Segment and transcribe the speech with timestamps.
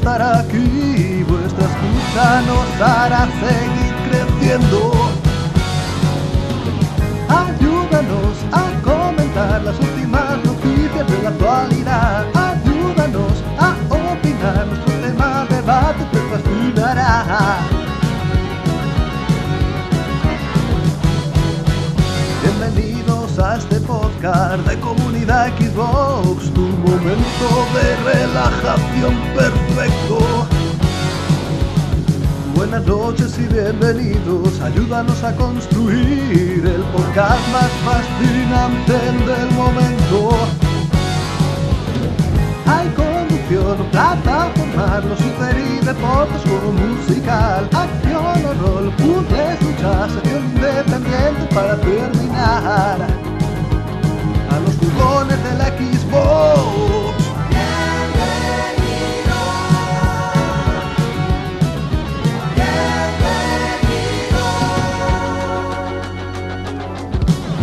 [0.00, 1.22] estar aquí.
[1.28, 4.92] Vuestra escucha nos hará seguir creciendo.
[7.28, 12.24] Ayúdanos a comentar las últimas noticias de la actualidad.
[12.34, 17.79] Ayúdanos a opinar, nuestro tema de debate te fascinará.
[23.50, 30.46] A este podcast de Comunidad Xbox, tu momento de relajación perfecto.
[32.54, 38.92] Buenas noches y bienvenidos, ayúdanos a construir el podcast más fascinante
[39.26, 40.30] del momento.
[42.66, 50.44] Hay conducción, plataforma, los super y deportes, juego musical, acción o rol, puzzles, luchas, sección
[50.54, 53.29] independiente para terminar.
[55.78, 56.90] Xbox.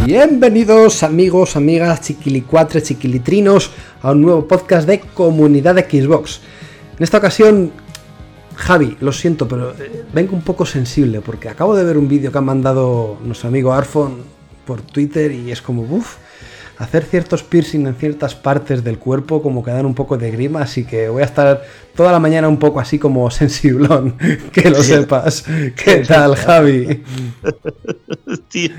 [0.06, 3.72] Bienvenidos amigos, amigas, chiquilicuatres, chiquilitrinos
[4.02, 6.40] a un nuevo podcast de Comunidad de Xbox.
[6.98, 7.72] En esta ocasión,
[8.56, 12.32] Javi, lo siento, pero eh, vengo un poco sensible porque acabo de ver un vídeo
[12.32, 14.24] que ha mandado nuestro amigo Arfon
[14.66, 16.16] por Twitter y es como, uff,
[16.78, 20.62] hacer ciertos piercing en ciertas partes del cuerpo como que dan un poco de grima,
[20.62, 21.64] así que voy a estar
[21.96, 24.18] toda la mañana un poco así como sensiblón,
[24.52, 25.44] que lo sepas.
[25.76, 27.04] ¿Qué tal, Javi?
[28.50, 28.72] Tío,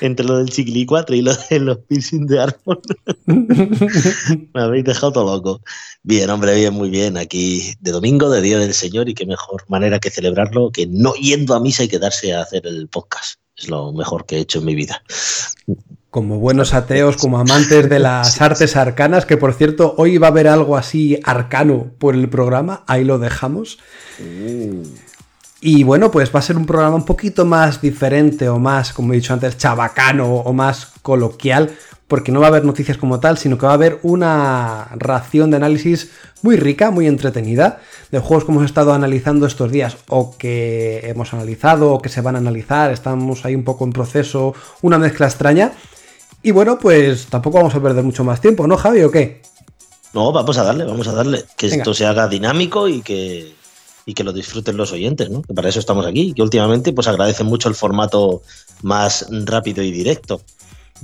[0.00, 2.80] entre lo del chiquilicuatre y lo de los piercing de árbol,
[3.26, 5.60] me habéis dejado todo loco.
[6.02, 7.16] Bien, hombre, bien, muy bien.
[7.16, 11.14] Aquí de domingo, de Día del Señor, y qué mejor manera que celebrarlo que no
[11.14, 13.40] yendo a misa y quedarse a hacer el podcast.
[13.56, 15.02] Es lo mejor que he hecho en mi vida.
[16.16, 20.30] Como buenos ateos, como amantes de las artes arcanas, que por cierto, hoy va a
[20.30, 23.78] haber algo así arcano por el programa, ahí lo dejamos.
[25.60, 29.12] Y bueno, pues va a ser un programa un poquito más diferente o más, como
[29.12, 31.76] he dicho antes, chabacano o más coloquial,
[32.08, 35.50] porque no va a haber noticias como tal, sino que va a haber una ración
[35.50, 40.34] de análisis muy rica, muy entretenida, de juegos que hemos estado analizando estos días o
[40.38, 44.54] que hemos analizado o que se van a analizar, estamos ahí un poco en proceso,
[44.80, 45.72] una mezcla extraña.
[46.46, 49.42] Y bueno, pues tampoco vamos a perder mucho más tiempo, ¿no, Javi, o qué?
[50.14, 51.42] No, vamos a darle, vamos a darle.
[51.56, 51.78] Que Venga.
[51.78, 53.52] esto se haga dinámico y que,
[54.04, 55.42] y que lo disfruten los oyentes, ¿no?
[55.42, 56.34] Que para eso estamos aquí.
[56.34, 58.42] Que últimamente pues agradecen mucho el formato
[58.82, 60.40] más rápido y directo.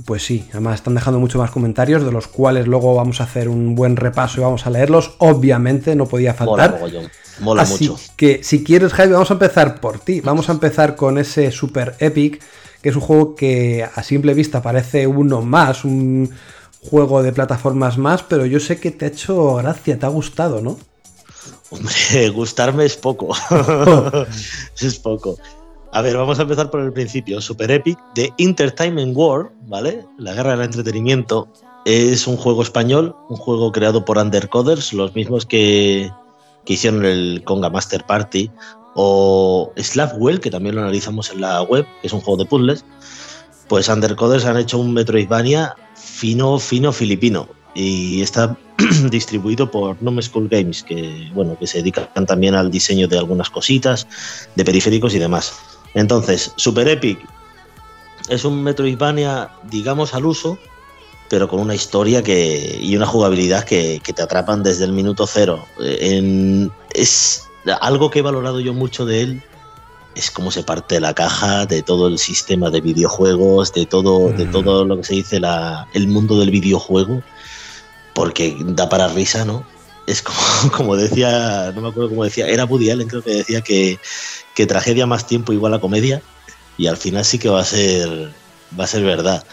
[0.05, 3.49] Pues sí, además están dejando mucho más comentarios, de los cuales luego vamos a hacer
[3.49, 5.11] un buen repaso y vamos a leerlos.
[5.17, 6.79] Obviamente, no podía Mola faltar.
[6.79, 7.11] mogollón.
[7.41, 8.01] Mola Así mucho.
[8.15, 10.21] que si quieres, Javi, vamos a empezar por ti.
[10.21, 12.41] Vamos a empezar con ese Super Epic,
[12.83, 16.29] que es un juego que a simple vista parece uno más, un
[16.81, 20.61] juego de plataformas más, pero yo sé que te ha hecho gracia, te ha gustado,
[20.61, 20.77] ¿no?
[21.69, 23.33] Hombre, gustarme es poco.
[24.81, 25.37] es poco.
[25.93, 27.39] A ver, vamos a empezar por el principio.
[27.39, 30.05] Super Epic de Entertainment War, ¿vale?
[30.17, 31.47] La guerra del entretenimiento.
[31.85, 36.11] Es un juego español, un juego creado por Undercoders, los mismos que,
[36.65, 38.51] que hicieron el Conga Master Party,
[38.95, 42.85] o Slapwell, que también lo analizamos en la web, que es un juego de puzzles.
[43.67, 47.47] Pues Undercoders han hecho un Metroidvania fino, fino filipino.
[47.75, 48.55] Y está
[49.09, 53.49] distribuido por Gnome School Games, que bueno, que se dedican también al diseño de algunas
[53.49, 54.07] cositas,
[54.55, 55.53] de periféricos y demás.
[55.95, 57.19] Entonces, Super Epic
[58.29, 60.57] es un Metroidvania, digamos, al uso,
[61.29, 65.65] pero con una historia que, y una jugabilidad que, te atrapan desde el minuto cero.
[65.79, 67.47] Eh, es
[67.81, 69.41] algo que he valorado yo mucho de él.
[70.15, 74.45] Es cómo se parte la caja de todo el sistema de videojuegos, de todo, de
[74.45, 74.51] Mm.
[74.51, 77.23] todo lo que se dice la, el mundo del videojuego,
[78.13, 79.65] porque da para risa, ¿no?
[80.05, 80.37] Es como,
[80.77, 83.97] como decía, no me acuerdo cómo decía, era Woody Allen, creo que decía que,
[84.53, 86.21] que tragedia más tiempo igual a comedia,
[86.77, 88.31] y al final sí que va a ser,
[88.79, 89.43] va a ser verdad.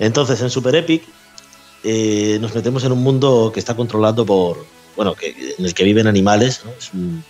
[0.00, 1.04] Entonces, en Super Epic
[1.84, 4.64] eh, nos metemos en un mundo que está controlado por,
[4.96, 6.72] bueno, que, en el que viven animales, ¿no?
[6.72, 7.22] es, un,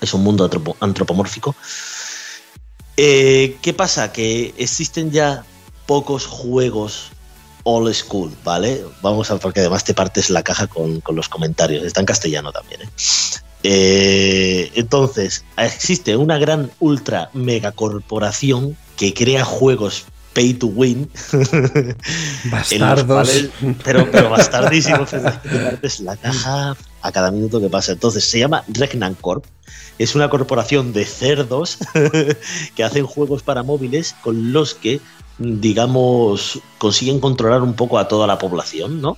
[0.00, 1.54] es un mundo antropo- antropomórfico.
[2.96, 4.12] Eh, ¿Qué pasa?
[4.12, 5.44] Que existen ya
[5.86, 7.10] pocos juegos
[7.64, 8.84] old school, ¿vale?
[9.02, 12.52] Vamos a, porque además te partes la caja con, con los comentarios, está en castellano
[12.52, 12.88] también, ¿eh?
[13.68, 20.04] Eh, entonces, existe una gran ultra mega corporación que crea juegos
[20.34, 21.10] pay to win.
[22.50, 23.04] Bastardos.
[23.04, 23.50] cuales-
[23.82, 24.30] pero, pero
[24.70, 24.94] decir,
[25.42, 27.92] te partes la caja a cada minuto que pasa.
[27.92, 29.44] Entonces se llama Regnan Corp.
[29.98, 31.78] Es una corporación de cerdos
[32.74, 35.00] que hacen juegos para móviles con los que,
[35.38, 39.16] digamos, consiguen controlar un poco a toda la población, ¿no?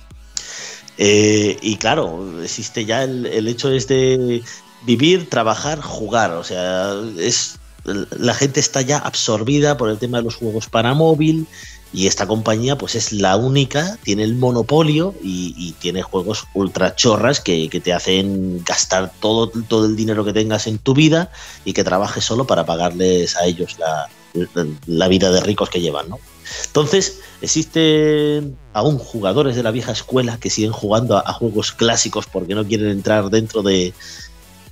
[0.97, 4.43] Eh, y claro, existe ya el, hecho es de
[4.85, 6.31] vivir, trabajar, jugar.
[6.31, 10.93] O sea, es la gente está ya absorbida por el tema de los juegos para
[10.93, 11.47] móvil
[11.91, 17.39] y esta compañía pues es la única, tiene el monopolio y, tiene juegos ultra chorras
[17.39, 21.31] que, te hacen gastar todo, todo el dinero que tengas en tu vida
[21.65, 26.19] y que trabajes solo para pagarles a ellos la, vida de ricos que llevan, ¿no?
[26.65, 32.55] Entonces, existen aún jugadores de la vieja escuela que siguen jugando a, juegos clásicos porque
[32.55, 33.93] no quieren entrar dentro de,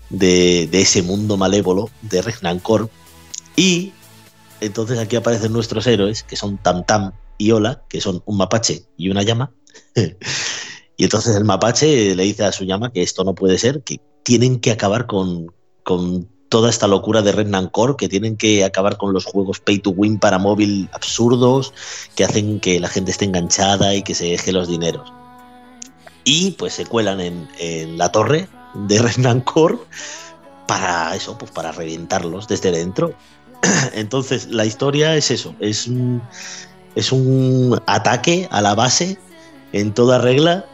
[0.09, 2.91] de, ese mundo malévolo de Regnan Corp.
[3.55, 3.93] Y
[4.61, 8.85] entonces aquí aparecen nuestros héroes, que son Tam Tam y Ola, que son un mapache
[8.97, 9.51] y una llama.
[10.97, 13.99] y entonces el mapache le dice a su llama que esto no puede ser, que
[14.23, 18.97] tienen que acabar con, con toda esta locura de Regnan Corp, que tienen que acabar
[18.97, 21.73] con los juegos pay to win para móvil absurdos,
[22.15, 25.11] que hacen que la gente esté enganchada y que se deje los dineros.
[26.23, 29.43] Y pues se cuelan en, la torre de Renan
[30.67, 33.13] para eso, pues para reventarlos desde dentro.
[33.93, 36.21] Entonces, la historia es eso, es un,
[37.85, 39.17] ataque a la base
[39.73, 40.65] en toda regla,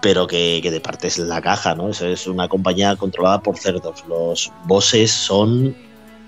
[0.00, 1.90] pero que, de parte es la caja, ¿no?
[1.90, 4.04] Es, una compañía controlada por cerdos.
[4.08, 5.76] Los bosses son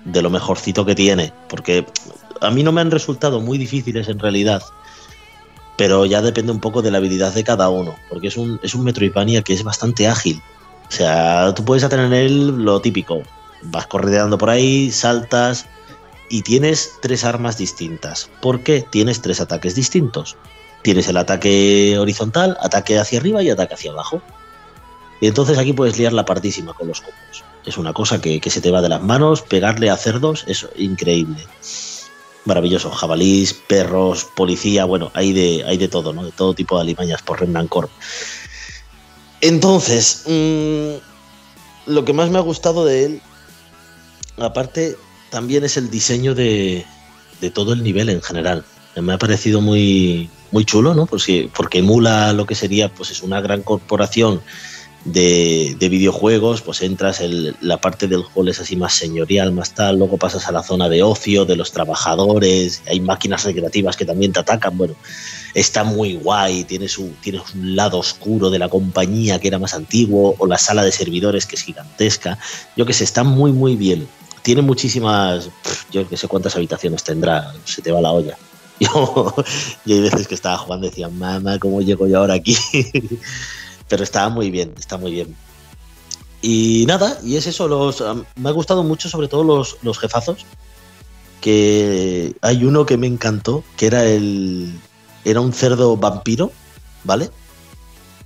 [0.05, 1.85] de lo mejorcito que tiene, porque
[2.41, 4.63] a mí no me han resultado muy difíciles en realidad,
[5.77, 8.75] pero ya depende un poco de la habilidad de cada uno, porque es un, es
[8.75, 10.41] Metroidvania que es bastante ágil.
[10.89, 13.21] O sea, tú puedes él lo típico.
[13.63, 15.67] Vas correteando por ahí, saltas
[16.31, 18.29] y tienes tres armas distintas.
[18.41, 18.85] ¿Por qué?
[18.89, 20.37] Tienes tres ataques distintos.
[20.81, 24.21] Tienes el ataque horizontal, ataque hacia arriba y ataque hacia abajo.
[25.19, 27.43] Y entonces aquí puedes liar la partísima con los combos.
[27.65, 31.45] Es una cosa que, se te va de las manos, pegarle a cerdos es increíble.
[32.45, 36.23] Maravilloso, jabalís, perros, policía, bueno, hay de, hay de todo, ¿no?
[36.23, 37.91] De todo tipo de alimañas por Remnant Corp.
[39.41, 43.21] Entonces, mm, lo que más me ha gustado de él,
[44.37, 44.95] aparte,
[45.31, 46.85] también es el diseño de,
[47.55, 48.63] todo el nivel en general.
[48.95, 51.07] Me ha parecido muy, muy chulo, ¿no?
[51.07, 54.41] Porque, porque emula lo que sería, pues es una gran corporación
[55.05, 59.97] de, videojuegos, pues entras en la parte del hall es así más señorial, más tal,
[59.97, 64.31] luego pasas a la zona de ocio, de los trabajadores, hay máquinas recreativas que también
[64.31, 64.93] te atacan, bueno,
[65.55, 69.73] está muy guay, tiene, su, tiene un lado oscuro de la compañía que era más
[69.73, 72.37] antiguo, o la sala de servidores que es gigantesca,
[72.75, 74.07] yo que sé, está muy muy bien,
[74.41, 75.49] tiene muchísimas,
[75.91, 78.37] yo que sé cuántas habitaciones tendrá, se te va la olla.
[78.81, 79.35] Yo,
[79.85, 82.57] yo hay veces que estaba jugando y decía, mamá, ¿cómo llego yo ahora aquí?
[83.87, 85.35] Pero está muy bien, está muy bien.
[86.41, 88.03] Y nada, y es eso, los,
[88.35, 90.47] me ha gustado mucho sobre todo los, los jefazos,
[91.41, 94.73] que hay uno que me encantó, que era el
[95.25, 96.51] era un cerdo vampiro,
[97.03, 97.29] ¿vale?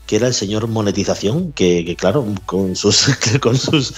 [0.05, 3.07] Que era el señor monetización, que, claro, con sus,
[3.41, 3.93] con sus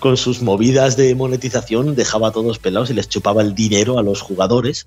[0.00, 4.02] con sus movidas de monetización dejaba a todos pelados y les chupaba el dinero a
[4.02, 4.86] los jugadores.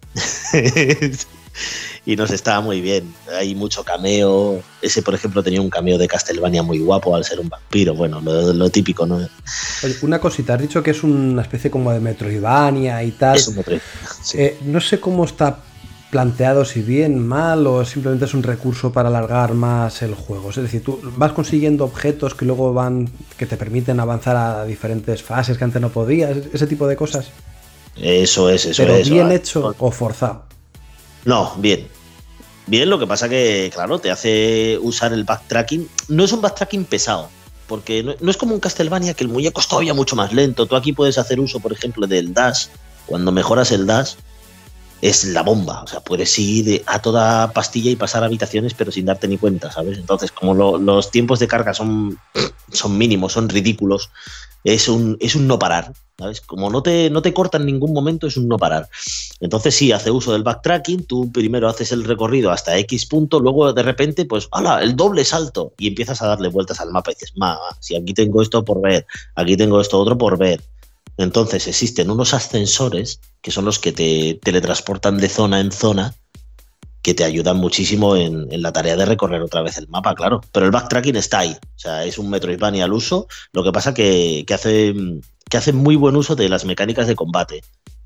[2.05, 3.13] y nos estaba muy bien.
[3.37, 4.61] Hay mucho cameo.
[4.81, 7.93] Ese, por ejemplo, tenía un cameo de Castlevania muy guapo al ser un vampiro.
[7.93, 9.17] Bueno, lo, típico, ¿no?
[9.83, 13.37] Oye, una cosita, has dicho que es una especie como de Metroidvania y tal.
[13.37, 13.89] Es un Metroidvania.
[14.33, 15.59] Eh, no sé cómo está
[16.13, 20.51] planteado, si bien, mal, o simplemente es un recurso para alargar más el juego.
[20.51, 25.23] Es decir, tú vas consiguiendo objetos que luego van, que te permiten avanzar a diferentes
[25.23, 27.31] fases que antes no podías, ese tipo de cosas.
[27.97, 29.09] Eso es, eso Pero es.
[29.09, 30.43] bien hecho o forzado.
[31.25, 31.87] No, bien.
[32.67, 35.89] Bien, lo que pasa que, claro, te hace usar el backtracking.
[36.09, 37.27] No es un backtracking pesado,
[37.67, 40.67] porque no, es como un Castlevania que el muñeco es todavía mucho más lento.
[40.67, 42.67] Tú aquí puedes hacer uso, por ejemplo, del dash.
[43.07, 44.13] Cuando mejoras el dash,
[45.03, 45.83] es la bomba.
[45.83, 49.69] O sea, puedes ir a toda pastilla y pasar habitaciones, pero sin darte ni cuenta,
[49.69, 49.97] ¿sabes?
[49.97, 52.17] Entonces, como los tiempos de carga son,
[52.71, 54.11] son mínimos, son ridículos,
[54.63, 56.39] es un, es un no parar, ¿sabes?
[56.39, 58.87] Como no te, no te corta en ningún momento, es un no parar.
[59.41, 63.73] Entonces sí, hace uso del backtracking, tú primero haces el recorrido hasta X punto, luego
[63.73, 64.81] de repente, pues, ¡hala!
[64.81, 68.13] El doble salto y empiezas a darle vueltas al mapa y dices, ma, si aquí
[68.13, 69.05] tengo esto por ver,
[69.35, 70.61] aquí tengo esto otro por ver.
[71.17, 76.15] Entonces existen unos ascensores que son los que te teletransportan de zona en zona
[77.03, 80.39] que te ayudan muchísimo en, la tarea de recorrer otra vez el mapa, claro.
[80.53, 81.51] Pero el backtracking está ahí.
[81.51, 83.27] O sea, es un Metroidvania al uso.
[83.51, 84.95] Lo que pasa que, que hace,
[85.49, 87.61] que hace muy buen uso de las mecánicas de combate.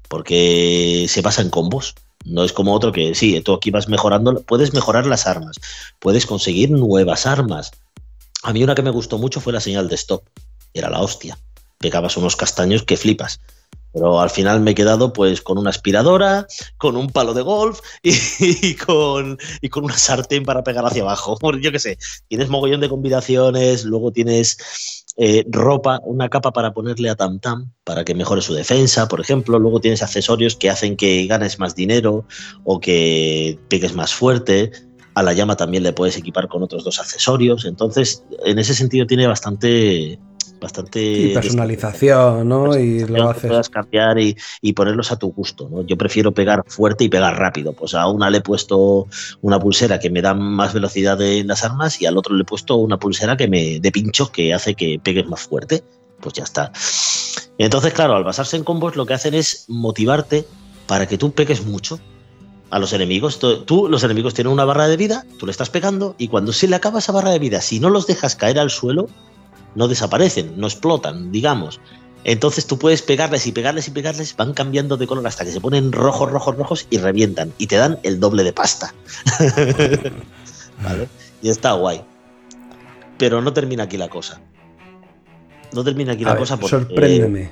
[0.10, 1.94] Porque se pasa en combos.
[2.26, 4.42] No es como otro que sí, tú aquí vas mejorando.
[4.42, 5.58] Puedes mejorar las armas.
[6.00, 7.72] Puedes conseguir nuevas armas.
[8.42, 10.24] A mí una que me gustó mucho fue la señal de stop.
[10.74, 11.38] Era la hostia.
[11.80, 13.40] Pegabas unos castaños que flipas.
[13.94, 16.46] Pero al final me he quedado pues con una aspiradora,
[16.78, 21.38] con un palo de golf y, con, y con una sartén para pegar hacia abajo.
[21.62, 27.10] Yo qué sé, tienes mogollón de combinaciones, luego tienes eh, ropa, una capa para ponerle
[27.10, 29.58] a Tam Tam para que mejore su defensa, por ejemplo.
[29.58, 32.26] Luego tienes accesorios que hacen que ganes más dinero
[32.66, 34.72] o que pegues más fuerte.
[35.16, 37.66] A la llama también le puedes equipar con otros dos accesorios.
[37.66, 40.20] Entonces, en ese sentido tiene bastante,
[40.60, 42.78] bastante personalización, ¿no?
[42.78, 43.48] Y lo haces.
[43.48, 44.36] Puedas cambiar y,
[44.74, 45.82] ponerlos a tu gusto, ¿no?
[45.84, 47.74] Yo prefiero pegar fuerte y pegar rápido.
[47.74, 49.08] Pues a una le he puesto
[49.42, 52.46] una pulsera que me da más velocidad en las armas y al otro le he
[52.46, 55.84] puesto una pulsera que me de pincho que hace que pegues más fuerte.
[56.20, 56.72] Pues ya está.
[57.58, 60.46] entonces, claro, al basarse en combos lo que hacen es motivarte
[60.88, 62.00] para que tú pegues mucho
[62.70, 63.40] a los enemigos.
[63.40, 66.68] Tú, los enemigos tienen una barra de vida, tú le estás pegando y cuando se
[66.68, 69.10] le acaba esa barra de vida, si no los dejas caer al suelo,
[69.78, 71.80] no desaparecen, no explotan, digamos.
[72.24, 75.62] Entonces tú puedes pegarles y pegarles y pegarles, van cambiando de color hasta que se
[75.62, 78.94] ponen rojos, rojos, rojos y revientan y te dan el doble de pasta.
[80.84, 81.08] ¿Vale?
[81.44, 82.02] Y está guay.
[83.20, 84.42] Pero no termina aquí la cosa.
[85.74, 86.72] No termina aquí la cosa porque.
[86.72, 87.52] Sorpréndeme.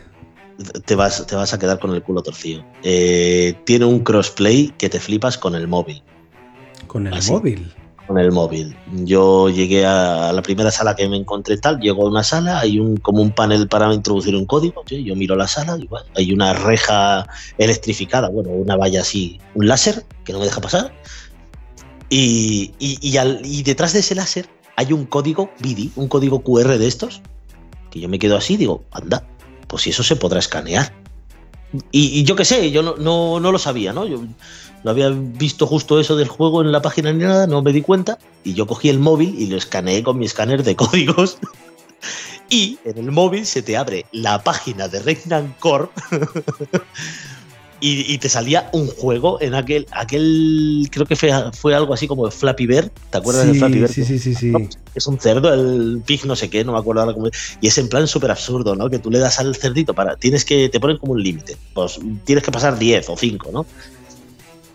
[0.83, 2.65] te, vas, te vas a quedar con el culo torcido.
[2.81, 6.01] Eh, tiene un crossplay que te flipas con el móvil.
[6.87, 7.71] ¿Con el móvil?
[8.07, 8.75] Con el móvil.
[9.03, 12.79] Yo llegué a la primera sala que me encontré tal, llego a una sala, hay
[12.79, 16.53] un como un panel para introducir un código, yo miro la sala, y hay una
[16.53, 20.93] reja electrificada, bueno, una valla así, un láser que no me deja pasar,
[22.09, 27.21] y, y, detrás de ese láser hay un código BIDI, un código QR de estos,
[27.89, 29.25] que yo me quedo así, digo, anda,
[29.67, 30.93] pues si eso se podrá escanear.
[31.91, 34.05] Y, yo qué sé, yo no, no, no lo sabía, ¿no?
[34.05, 34.21] Yo,
[34.85, 37.81] no había visto justo eso del juego en la página ni nada, no me di
[37.81, 38.19] cuenta.
[38.43, 41.39] Y yo cogí el móvil y lo escaneé con mi escáner de códigos.
[42.51, 45.89] y en el móvil se te abre la página de Regnant Corp.
[47.81, 52.67] y, te salía un juego en aquel, aquel creo que fue, algo así como Flappy
[52.67, 53.91] Bird, ¿te acuerdas de Flappy Bird?
[53.91, 54.53] Sí, sí, sí, sí.
[54.93, 57.27] es un cerdo, el pig no sé qué, no me acuerdo ahora cómo
[57.59, 58.89] Y es en plan súper absurdo, ¿no?
[58.89, 61.99] Que tú le das al cerdito para, tienes que, te ponen como un límite, pues
[62.23, 63.65] tienes que pasar 10 o 5, ¿no?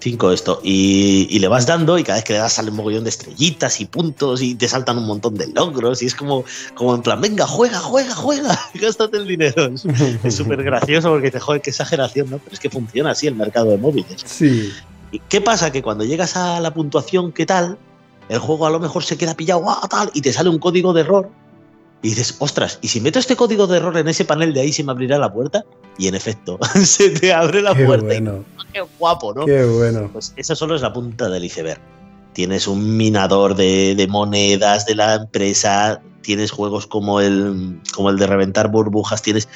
[0.00, 0.60] 5 esto.
[0.62, 3.80] Y, le vas dando y cada vez que le das sale un mogollón de estrellitas
[3.80, 7.20] y puntos y te saltan un montón de logros y es como, como en plan,
[7.20, 9.70] venga, juega, juega, juega, gástate el dinero.
[10.24, 12.38] Es súper gracioso porque te joder, qué exageración, ¿no?
[12.38, 14.22] Pero es que funciona así el mercado de móviles.
[14.24, 14.70] Sí.
[15.12, 15.72] ¿Y qué pasa?
[15.72, 17.78] Que cuando llegas a la puntuación, ¿qué tal?
[18.28, 20.10] El juego a lo mejor se queda pillado, ¡ah, tal!
[20.14, 21.28] Y te sale un código de error
[22.02, 24.72] y dices, ostras, ¿y si meto este código de error en ese panel de ahí
[24.72, 25.64] se me abrirá la puerta?
[25.98, 28.06] Y en efecto, se te abre la puerta.
[28.06, 28.44] Bueno.
[28.72, 29.44] qué guapo, ¿no?
[29.44, 30.10] Qué bueno.
[30.12, 31.80] Pues eso solo es la punta del iceberg.
[32.32, 38.26] Tienes un minador de, monedas de la empresa, tienes juegos como el, como el de
[38.26, 39.48] reventar burbujas, tienes...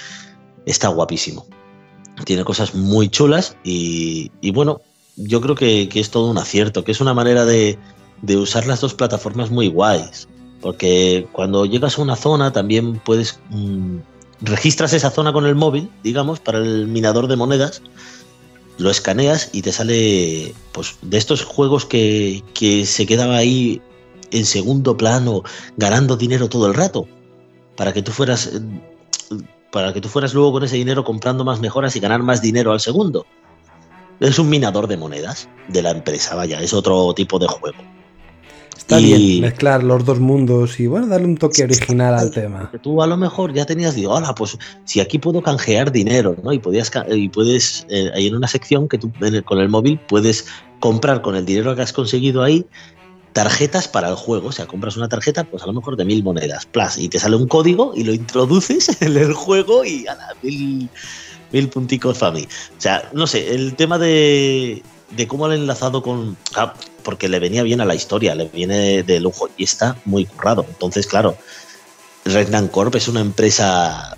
[0.67, 1.47] Está guapísimo.
[2.25, 4.81] Tiene cosas muy chulas y, bueno,
[5.17, 7.79] yo creo que, es todo un acierto, que es una manera de,
[8.23, 10.27] de usar las dos plataformas muy guays
[10.65, 13.39] porque cuando llegas a una zona también puedes...
[13.51, 13.99] Mm,
[14.41, 17.83] registras esa zona con el móvil, digamos, para el minador de monedas,
[18.79, 22.43] lo escaneas y te sale pues de estos juegos que,
[22.87, 23.81] se quedaba ahí
[24.31, 25.43] en segundo plano
[25.77, 27.07] ganando dinero todo el rato
[27.77, 28.51] para que tú fueras
[29.71, 32.73] para que tú fueras luego con ese dinero comprando más mejoras y ganar más dinero
[32.73, 33.27] al segundo.
[34.21, 37.79] Es un minador de monedas de la empresa, vaya, es otro tipo de juego.
[38.77, 42.71] Está bien mezclar los dos mundos y bueno, darle un toque original al tema.
[42.83, 46.53] Tú a lo mejor ya tenías, digo, hola, pues si aquí puedo canjear dinero, ¿no?
[46.53, 49.11] Y podías y puedes, eh, ahí en una sección que tú
[49.45, 50.47] con el móvil puedes
[50.81, 52.67] comprar con el dinero que has conseguido ahí
[53.35, 54.49] tarjetas para el juego.
[54.49, 57.19] O sea, compras una tarjeta, pues a lo mejor de mil monedas, plus, y te
[57.19, 60.89] sale un código y lo introduces en el juego y a la mil,
[61.53, 62.49] mil punticos para mí.
[62.79, 64.83] O sea, no sé, el tema de,
[65.17, 66.37] de cómo lo han enlazado con
[67.03, 70.65] porque le venía bien a la historia, le viene de lujo y está muy currado.
[70.69, 71.37] Entonces, claro,
[72.25, 74.17] Regnant Corp es una empresa,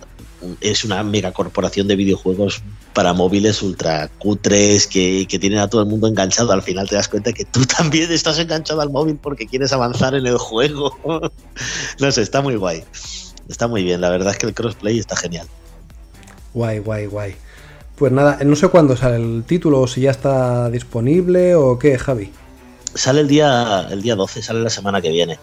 [0.61, 2.63] es una megacorporación de videojuegos
[2.95, 6.53] para móviles ultra cutres que, que tienen a todo el mundo enganchado.
[6.53, 10.15] Al final te das cuenta que tú también estás enganchado al móvil porque quieres avanzar
[10.15, 10.97] en el juego.
[12.01, 12.85] no sé, está muy guay.
[13.49, 15.47] Está muy bien, la verdad es que el crossplay está genial.
[16.55, 17.37] Guay, guay, guay.
[17.97, 21.99] Pues nada, no sé cuándo sale el título, o si ya está disponible o qué,
[21.99, 22.31] Javi.
[22.95, 25.39] Sale el día, el día 12, sale la semana que viene.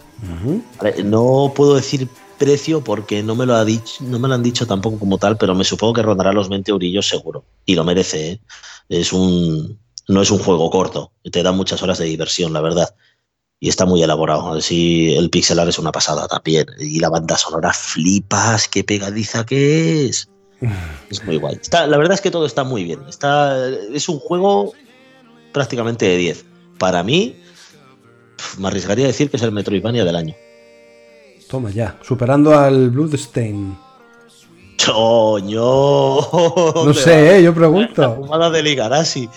[1.04, 2.08] no puedo decir
[2.38, 5.36] precio porque no me lo ha dicho, no me lo han dicho tampoco como tal,
[5.36, 7.44] pero me supongo que rondará los 20 eurillos seguro.
[7.66, 8.40] Y lo merece, ¿eh?
[8.88, 9.78] Es un.
[10.06, 12.94] No es un juego corto, te da muchas horas de diversión, la verdad.
[13.58, 14.52] y está muy elaborado.
[14.52, 16.66] Así el pixelar es una pasada también.
[16.78, 20.28] Y la banda sonora flipas, qué pegadiza que es.
[21.10, 21.58] Es muy guay.
[21.60, 23.00] Está, la verdad es que todo está muy bien.
[23.08, 24.72] Está, es un juego
[25.52, 26.44] prácticamente de 10.
[26.78, 27.36] Para mí,
[28.58, 30.34] me arriesgaría a decir que es el Metroidvania del año.
[31.48, 33.76] Toma ya, superando al Bloodstain.
[34.76, 36.20] Choño.
[36.84, 37.42] No sé, ¿eh?
[37.42, 38.02] yo pregunto.
[38.02, 39.28] La fumada de Ligarasi.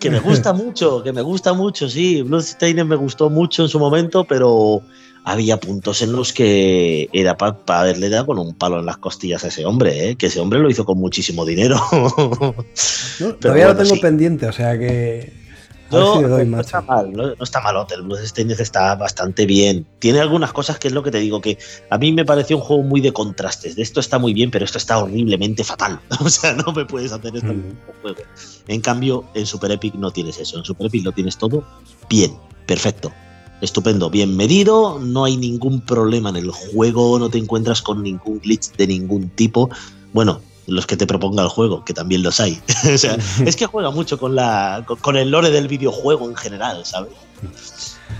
[0.00, 2.22] Que me gusta mucho, que me gusta mucho, sí.
[2.22, 4.82] Bloodstained me gustó mucho en su momento, pero
[5.24, 9.44] había puntos en los que era para haberle dado con un palo en las costillas
[9.44, 10.16] a ese hombre, ¿eh?
[10.16, 11.78] que ese hombre lo hizo con muchísimo dinero.
[13.40, 15.47] todavía lo tengo pendiente, o sea que
[15.90, 19.86] no, está mal, no, está mal Hotel Bloodstained está bastante bien.
[19.98, 21.58] Tiene algunas cosas que es lo que te digo, que
[21.90, 23.76] a mí me pareció un juego muy de contrastes.
[23.76, 26.00] De esto está muy bien, pero esto está horriblemente fatal.
[26.20, 28.20] O sea, no me puedes hacer esto en un juego.
[28.66, 30.58] En cambio, en Super Epic no tienes eso.
[30.58, 31.64] En Super Epic lo tienes todo
[32.08, 33.12] bien, perfecto.
[33.60, 38.40] Estupendo, bien medido, no hay ningún problema en el juego, no te encuentras con ningún
[38.40, 39.70] glitch de ningún tipo.
[40.12, 42.60] Bueno, los que te proponga el juego, que también los hay.
[42.84, 47.12] es que juega mucho con, la, con el lore del videojuego en general, ¿sabes?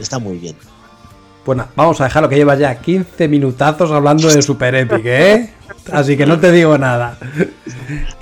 [0.00, 0.57] Está muy bien.
[1.45, 5.55] Bueno, vamos a dejarlo que llevas ya 15 minutazos hablando de Super Epic, ¿eh?
[5.93, 7.19] Así que no te digo nada.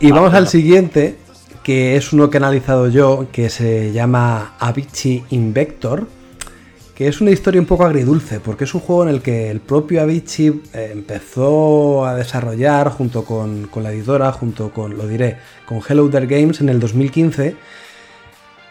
[0.00, 1.18] Y vamos al siguiente,
[1.62, 6.06] que es uno que he analizado yo, que se llama Avicii Invector
[6.96, 9.60] que es una historia un poco agridulce, porque es un juego en el que el
[9.60, 15.36] propio Avicii eh, empezó a desarrollar junto con, la editora, junto con, lo diré,
[15.66, 17.54] con Hello There Games en el 2015.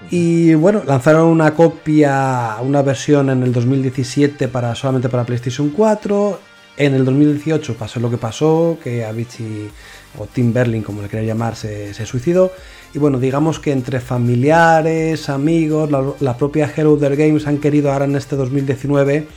[0.10, 6.40] Y bueno, lanzaron una copia, una versión en el 2017 para, solamente para PlayStation 4.
[6.78, 9.70] En el 2018 pasó lo que pasó, que Avicii
[10.18, 12.52] o Tim Berlin, como le quería llamar, se, se suicidó.
[12.96, 15.92] Y bueno, digamos que entre familiares, amigos,
[16.22, 19.28] la, propia Hero Games han querido ahora en este 2019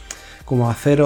[0.44, 1.02] como hacer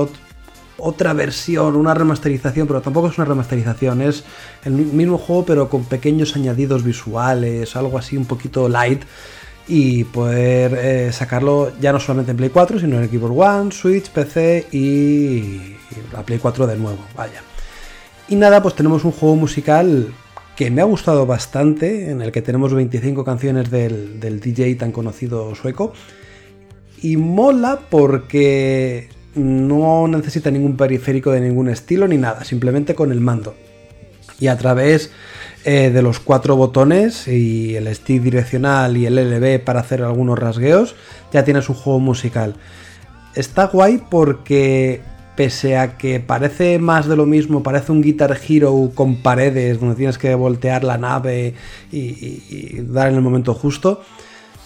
[0.76, 4.24] otra versión, una remasterización, pero tampoco es una remasterización, es
[4.66, 9.00] el mismo juego pero con pequeños añadidos visuales, algo así un poquito light
[9.66, 14.10] y poder eh, sacarlo ya no solamente en Play 4, sino en Xbox One, Switch,
[14.10, 15.76] PC y
[16.12, 17.40] la Play 4 de nuevo, vaya.
[18.28, 20.12] Y nada, pues tenemos un juego musical
[20.62, 25.56] que me ha gustado bastante, en el que tenemos 25 canciones del, DJ tan conocido
[25.56, 25.92] sueco.
[27.02, 33.20] Y mola porque no necesita ningún periférico de ningún estilo ni nada, simplemente con el
[33.20, 33.56] mando.
[34.38, 35.10] Y a través
[35.64, 40.38] eh, de los cuatro botones y el stick direccional y el LB para hacer algunos
[40.38, 40.94] rasgueos,
[41.32, 42.54] ya tienes un juego musical.
[43.34, 45.00] Está guay porque
[45.36, 49.96] pese a que parece más de lo mismo, parece un Guitar Hero con paredes donde
[49.96, 51.54] tienes que voltear la nave
[51.90, 54.02] y, dar en el momento justo,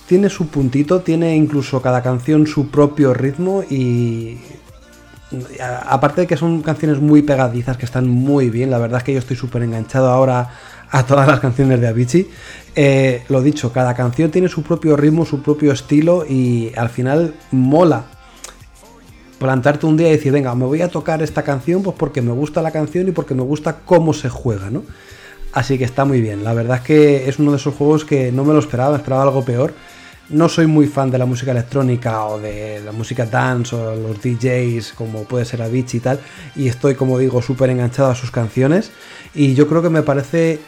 [0.06, 4.38] tiene su puntito, tiene incluso cada canción su propio ritmo y
[5.86, 9.12] aparte de que son canciones muy pegadizas que están muy bien, la verdad es que
[9.12, 10.50] yo estoy súper enganchado ahora
[10.90, 12.28] a todas las canciones de Avicii.
[12.76, 17.34] Eh, lo dicho, cada canción tiene su propio ritmo, su propio estilo y al final
[17.50, 18.04] mola
[19.38, 22.32] plantarte un día y decir, venga, me voy a tocar esta canción pues porque me
[22.32, 24.82] gusta la canción y porque me gusta cómo se juega, ¿no?
[25.52, 26.44] Así que está muy bien.
[26.44, 29.22] La verdad es que es uno de esos juegos que no me lo esperaba, esperaba
[29.22, 29.72] algo peor.
[30.28, 34.20] No soy muy fan de la música electrónica o de la música dance o los
[34.20, 36.20] DJs como puede ser Avicii y tal.
[36.56, 38.90] Y estoy, como digo, súper enganchado a sus canciones.
[39.34, 40.58] Y yo creo que me parece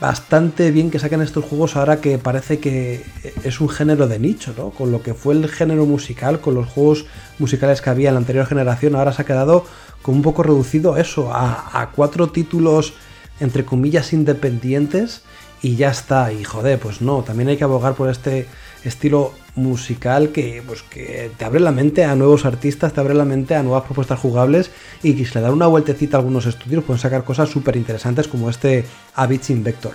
[0.00, 3.04] bastante bien que saquen estos juegos ahora que parece que
[3.44, 4.70] es un género de nicho, ¿no?
[4.70, 7.04] Con lo que fue el género musical, con los juegos
[7.38, 9.66] musicales que había en la anterior generación, ahora se ha quedado
[10.02, 12.94] como un poco reducido eso, a, cuatro títulos
[13.40, 15.22] entre comillas independientes
[15.62, 16.32] y ya está.
[16.32, 18.46] Y joder, pues no, también hay que abogar por este
[18.84, 23.24] estilo musical que, pues, que te abre la mente a nuevos artistas, te abre la
[23.24, 24.70] mente a nuevas propuestas jugables
[25.02, 28.28] y que si le dan una vueltecita a algunos estudios pueden sacar cosas súper interesantes
[28.28, 29.94] como este Avicii Invector.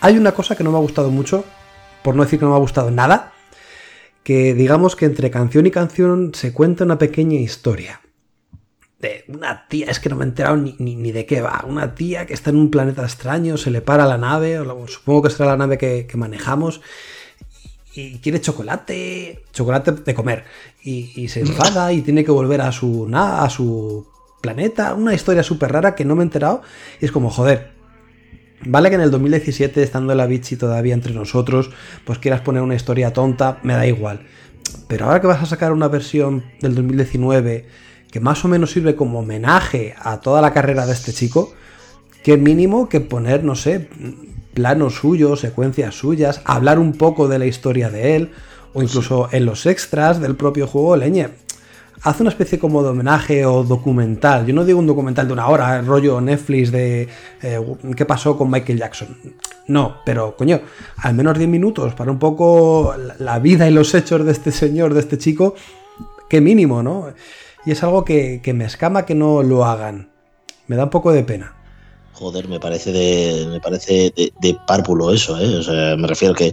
[0.00, 1.44] Hay una cosa que no me ha gustado mucho,
[2.02, 3.32] por no decir que no me ha gustado nada,
[4.22, 8.00] que digamos que entre canción y canción se cuenta una pequeña historia.
[8.98, 11.64] De una tía, es que no me he enterado ni, ni, de qué va.
[11.66, 15.22] Una tía que está en un planeta extraño, se le para la nave, o supongo
[15.22, 16.82] que será la nave que manejamos,
[17.94, 20.44] y quiere chocolate, chocolate de comer,
[20.82, 24.06] y, se enfada y tiene que volver a su, a su
[24.40, 26.62] planeta, una historia súper rara que no me he enterado,
[27.00, 27.80] y es como, joder,
[28.62, 31.70] Vale que en el 2017, estando la bichi todavía entre nosotros,
[32.04, 34.26] pues quieras poner una historia tonta, me da igual.
[34.86, 37.66] Pero ahora que vas a sacar una versión del 2019
[38.10, 41.54] que más o menos sirve como homenaje a toda la carrera de este chico,
[42.22, 43.88] qué mínimo que poner, no sé,
[44.54, 48.30] planos suyos, secuencias suyas, hablar un poco de la historia de él,
[48.72, 51.28] o incluso en los extras del propio juego, leñe.
[52.02, 54.46] haz una especie como de homenaje o documental.
[54.46, 57.08] Yo no digo un documental de una hora, rollo Netflix de
[57.42, 57.60] eh,
[57.96, 59.16] qué pasó con Michael Jackson.
[59.66, 60.60] No, pero coño,
[60.96, 64.94] al menos 10 minutos para un poco la vida y los hechos de este señor,
[64.94, 65.54] de este chico,
[66.28, 67.08] qué mínimo, ¿no?
[67.66, 70.10] Y es algo que, me escama que no lo hagan.
[70.66, 71.54] Me da un poco de pena.
[72.20, 75.56] Joder, me parece de, me parece de, párpulo eso, ¿eh?
[75.56, 76.52] O sea, me refiero que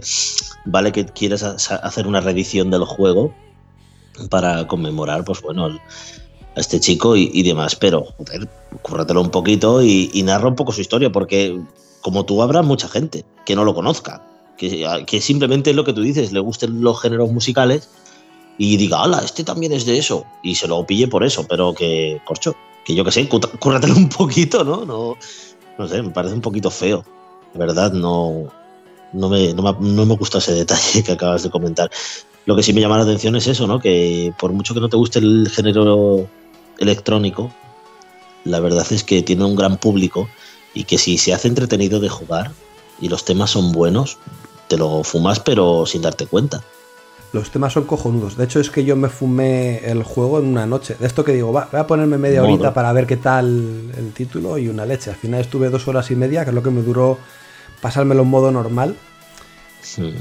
[0.64, 3.34] vale que quieras hacer una reedición del juego
[4.30, 8.48] para conmemorar, pues bueno, a este chico y, demás, pero joder,
[8.80, 11.60] cúrratelo un poquito y, narra un poco su historia, porque
[12.00, 14.22] como tú habrá mucha gente que no lo conozca,
[14.56, 17.90] que, simplemente es lo que tú dices, le gusten los géneros musicales
[18.56, 21.74] y diga, ala, este también es de eso, y se lo pille por eso, pero
[21.74, 24.86] que, corcho, que yo que sé, cúrratelo un poquito, ¿no?
[24.86, 25.18] No,
[25.78, 27.04] no sé, me parece un poquito feo.
[27.54, 28.46] De verdad, no,
[29.12, 31.90] no, me, no, me, gusta ese detalle que acabas de comentar.
[32.44, 33.78] Lo que sí me llama la atención es eso, ¿no?
[33.78, 36.28] Que por mucho que no te guste el género
[36.78, 37.52] electrónico,
[38.44, 40.28] la verdad es que tiene un gran público
[40.74, 42.52] y que si se hace entretenido de jugar
[43.00, 44.18] y los temas son buenos,
[44.68, 46.62] te lo fumas pero sin darte cuenta.
[47.32, 48.36] Los temas son cojonudos.
[48.36, 50.96] De hecho, es que yo me fumé el juego en una noche.
[50.98, 54.12] De esto que digo, va, voy a ponerme media horita para ver qué tal el
[54.14, 55.10] título y una leche.
[55.10, 57.18] Al final estuve dos horas y media, que es lo que me duró
[57.82, 58.96] pasármelo en modo normal.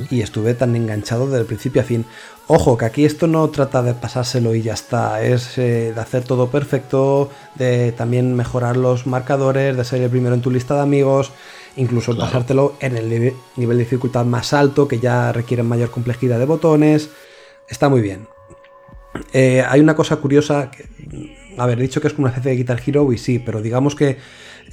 [0.10, 2.06] Y estuve tan enganchado desde el principio a fin.
[2.48, 5.22] Ojo, que aquí esto no trata de pasárselo y ya está.
[5.22, 10.36] Es eh, de hacer todo perfecto, de también mejorar los marcadores, de ser el primero
[10.36, 11.32] en tu lista de amigos
[11.78, 16.46] incluso pasártelo en el nivel de dificultad más alto, que ya requiere mayor complejidad de
[16.46, 17.10] botones.
[17.70, 18.28] Está muy bien.
[19.34, 20.86] Eh, hay una cosa curiosa, que,
[21.58, 24.18] haber dicho que es como una especie de Guitar Hero y sí, pero digamos que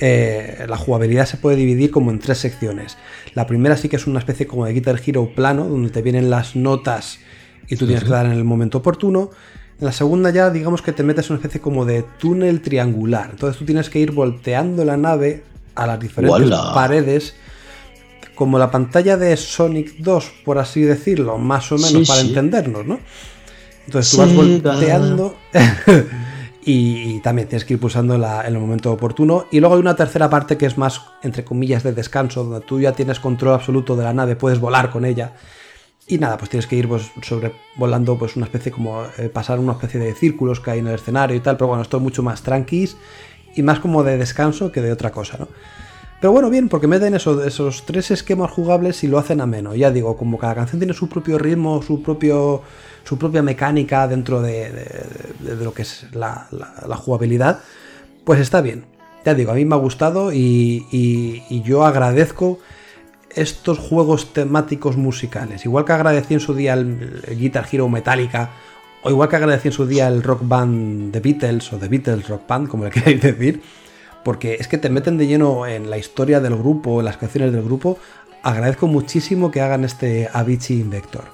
[0.00, 2.96] eh, la jugabilidad se puede dividir como en tres secciones.
[3.34, 6.30] La primera sí que es una especie como de Guitar Hero plano, donde te vienen
[6.30, 7.20] las notas
[7.68, 9.30] y tú tienes que dar en el momento oportuno.
[9.78, 13.30] En la segunda ya digamos que te metes en una especie como de túnel triangular.
[13.30, 15.42] Entonces tú tienes que ir volteando la nave
[15.74, 17.34] a las diferentes paredes,
[18.34, 22.98] como la pantalla de Sonic 2, por así decirlo, más o menos para entendernos, ¿no?
[23.86, 25.36] Entonces tú vas volteando
[26.64, 29.46] y, también tienes que ir pulsando en el momento oportuno.
[29.50, 32.80] Y luego hay una tercera parte que es más, entre comillas, de descanso, donde tú
[32.80, 35.34] ya tienes control absoluto de la nave, puedes volar con ella.
[36.06, 39.72] Y nada, pues tienes que ir pues, sobrevolando pues, una especie como eh, pasar una
[39.72, 42.22] especie de círculos que hay en el escenario y tal, pero bueno, esto es mucho
[42.22, 42.96] más tranquis
[43.54, 45.48] y más como de descanso que de otra cosa, ¿no?
[46.24, 49.74] Pero bueno, bien, porque meten eso, esos tres esquemas jugables y lo hacen ameno.
[49.74, 52.62] Ya digo, como cada canción tiene su propio ritmo, su, propio,
[53.04, 55.04] su propia mecánica dentro de,
[55.62, 56.48] lo que es la,
[56.96, 57.60] jugabilidad,
[58.24, 58.86] pues está bien.
[59.26, 62.58] Ya digo, a mí me ha gustado y, yo agradezco
[63.28, 65.66] estos juegos temáticos musicales.
[65.66, 68.50] Igual que agradecí en su día el, el Guitar Hero Metallica
[69.04, 72.26] o igual que agradecí en su día el rock band de Beatles o de Beatles
[72.26, 73.62] Rock Band, como le queráis decir,
[74.24, 77.52] porque es que te meten de lleno en la historia del grupo, en las canciones
[77.52, 77.98] del grupo.
[78.42, 81.24] Agradezco muchísimo que hagan este Avicii Invector.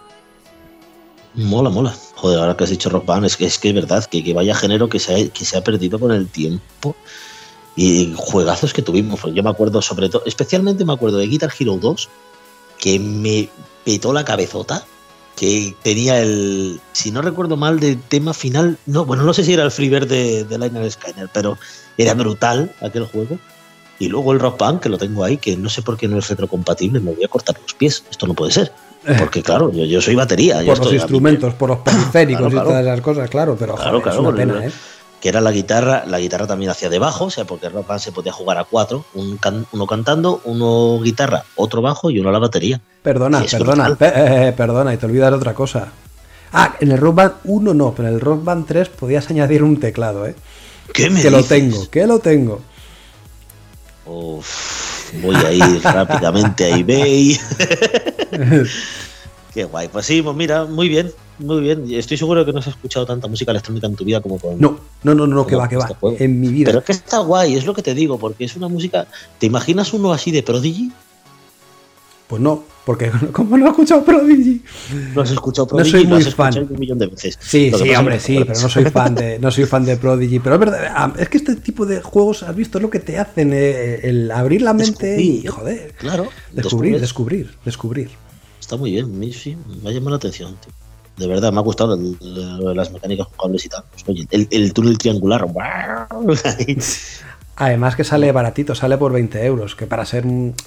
[1.35, 1.95] Mola, mola.
[2.17, 4.35] Joder, ahora que has dicho rock band, es que es, que es verdad que, que
[4.35, 6.97] vaya género que se, ha, que se ha perdido con el tiempo
[7.77, 9.21] y juegazos que tuvimos.
[9.33, 12.09] Yo me acuerdo sobre todo, especialmente me acuerdo de Guitar Hero 2,
[12.79, 13.49] que me
[13.85, 14.85] petó la cabezota
[15.41, 19.55] que tenía el, si no recuerdo mal, de tema final, no, bueno, no sé si
[19.55, 21.57] era el freebird de, de Liner Skyner, pero
[21.97, 23.39] era brutal aquel juego.
[23.99, 26.19] Y luego el Rock Band, que lo tengo ahí, que no sé por qué no
[26.19, 28.71] es retrocompatible, me voy a cortar los pies, esto no puede ser.
[29.07, 29.17] Eh.
[29.19, 30.61] Porque claro, yo, yo soy batería.
[30.63, 34.35] Por los instrumentos, por los periféricos y todas esas cosas, claro, pero claro, es una
[34.35, 34.71] pena, ¿eh?
[35.21, 37.87] Que era la guitarra, la guitarra también hacía de bajo, o sea, porque el rock
[37.87, 42.39] band se podía jugar a cuatro, uno cantando, uno guitarra, otro bajo y uno la
[42.39, 42.81] batería.
[43.03, 45.89] Perdona, perdona, eh, eh, perdona, y te olvidas de otra cosa.
[46.53, 49.63] Ah, en el Rock Band 1 no, pero en el Rock Band 3 podías añadir
[49.63, 50.35] un teclado, ¿eh?
[50.93, 52.61] ¿Qué me Que lo tengo, que lo tengo.
[54.07, 57.39] Uf, voy a ir rápidamente a eBay.
[59.53, 59.89] Qué guay.
[59.89, 61.11] Pues sí, pues mira, muy bien.
[61.39, 64.39] Muy bien, estoy seguro que no has escuchado tanta música electrónica en tu vida como
[64.39, 64.61] con.
[64.61, 65.89] No, no, no, no, que va, que va.
[65.89, 66.67] Este en mi vida.
[66.67, 69.07] Pero es que está guay, es lo que te digo, porque es una música.
[69.39, 70.93] ¿Te imaginas uno así de Prodigy?
[72.29, 74.63] Pues no, porque como no he escuchado Prodigy.
[75.15, 76.59] No has escuchado Prodigy, no soy muy fan.
[76.59, 77.39] un millón de veces.
[77.41, 80.41] Sí, sí, hombre, sí, pero no soy fan de, no soy fan de Prodigy.
[80.41, 83.19] Pero es verdad, es que este tipo de juegos, has visto, es lo que te
[83.19, 85.95] hacen, eh, el abrir la mente y joder.
[85.99, 86.29] Claro.
[86.53, 88.11] Descubrir, descubrir, descubrir.
[88.71, 90.73] Está muy bien, sí, me ha llamado la atención, tío
[91.17, 91.99] de verdad, me ha gustado
[92.73, 93.83] las mecánicas jugables y tal.
[94.07, 95.45] Pues, el, túnel triangular.
[97.57, 100.25] Además que sale baratito, sale por 20 euros, que para ser,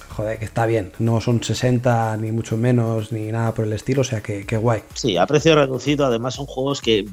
[0.10, 0.92] joder, que está bien.
[1.00, 4.58] No son 60 ni mucho menos, ni nada por el estilo, o sea que, que
[4.58, 4.84] guay.
[4.94, 7.08] Sí, a precio reducido, además son juegos que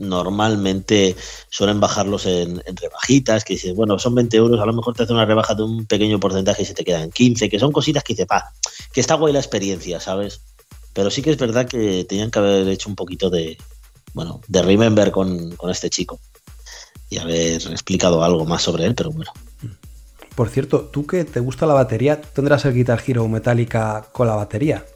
[0.00, 1.14] normalmente
[1.50, 5.12] suelen bajarlos en, rebajitas, que dices, bueno, son 20 euros, a lo mejor te hace
[5.12, 8.14] una rebaja de un pequeño porcentaje y se te quedan 15, que son cositas que
[8.14, 8.52] dices, pa,
[8.92, 10.40] que está guay la experiencia, ¿sabes?
[10.94, 13.58] Pero sí que es verdad que tenían que haber hecho un poquito de,
[14.14, 16.18] bueno, de remember con, con este chico
[17.10, 19.32] y haber explicado algo más sobre él, pero bueno.
[20.34, 24.36] Por cierto, tú que te gusta la batería, ¿tendrás el Guitar Hero Metallica con la
[24.36, 24.86] batería?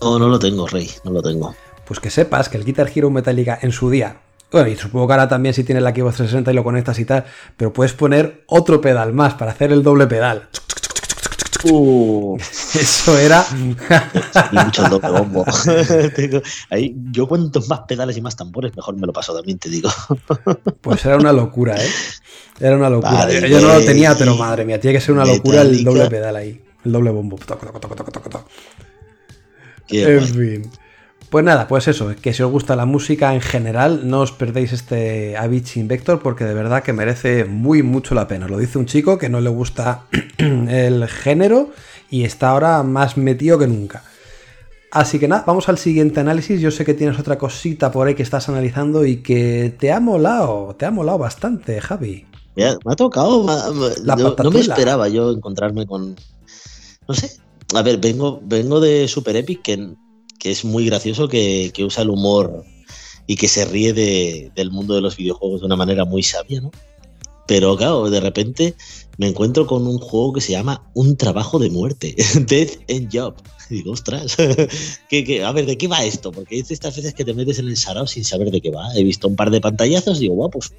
[0.00, 1.54] No, no lo tengo, Rey, no lo tengo.
[1.86, 4.16] Pues que sepas que el Guitar Hero Metallica en su día,
[4.50, 7.04] bueno, y supongo que ahora también si tienes la Xbox 360 y lo conectas y
[7.04, 7.24] tal,
[7.56, 10.48] pero puedes poner otro pedal más para hacer el doble pedal.
[11.64, 12.36] Uh.
[12.74, 13.44] Eso era.
[14.52, 15.44] mucho doble bombo.
[16.70, 19.90] Ahí, yo cuantos más pedales y más tambores, mejor me lo paso también, te digo.
[20.80, 21.90] Pues era una locura, ¿eh?
[22.60, 23.28] Era una locura.
[23.28, 26.36] yo, no lo tenía, pero madre mía, tiene que ser una locura el doble pedal
[26.36, 26.62] ahí.
[26.84, 27.36] El doble bombo.
[29.90, 30.70] en fin.
[31.30, 34.72] Pues nada, pues eso, que si os gusta la música en general, no os perdéis
[34.72, 38.46] este Avicii Invector porque de verdad que merece muy mucho la pena.
[38.46, 40.04] Lo dice un chico que no le gusta
[40.38, 41.70] el género
[42.10, 44.04] y está ahora más metido que nunca.
[44.92, 46.60] Así que nada, vamos al siguiente análisis.
[46.60, 49.98] Yo sé que tienes otra cosita por ahí que estás analizando y que te ha
[49.98, 52.24] molado, te ha molado bastante, Javi.
[52.54, 56.16] Me ha, tocado, no, me esperaba yo encontrarme con...
[57.06, 57.38] No sé,
[57.74, 59.94] a ver, vengo, vengo de Super Epic que
[60.38, 62.64] que es muy gracioso, que, usa el humor
[63.26, 66.70] y que se ríe del mundo de los videojuegos de una manera muy sabia, ¿no?
[67.46, 68.74] Pero claro, de repente
[69.18, 73.34] me encuentro con un juego que se llama Un trabajo de muerte, Death and Job.
[73.70, 76.32] Y digo, ostras, a ver, ¿de qué va esto?
[76.32, 78.94] Porque es estas veces que te metes en el sarao sin saber de qué va.
[78.94, 80.72] He visto un par de pantallazos, digo, guau, pues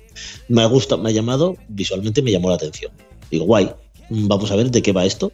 [0.47, 2.91] me ha me ha llamado, visualmente me llamó la atención.
[3.29, 3.69] Digo, guay,
[4.09, 5.33] vamos a ver de qué va esto.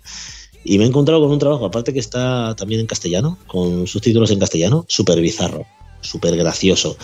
[0.64, 4.32] Y me he encontrado con un trabajo, aparte que está también en castellano, con subtítulos
[4.32, 5.66] en castellano, súper bizarro,
[6.02, 6.98] súper gracioso.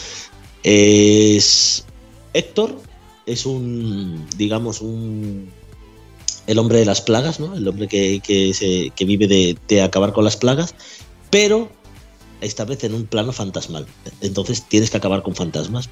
[0.64, 1.86] Es.
[2.34, 2.78] Héctor
[3.26, 5.52] es un, digamos, un.
[6.48, 7.56] El hombre de las plagas, ¿no?
[7.56, 10.74] El hombre que, se, vive de, de acabar con las plagas,
[11.30, 11.70] pero
[12.42, 13.86] esta vez en un plano fantasmal.
[14.22, 15.90] Entonces tienes que acabar con fantasmas.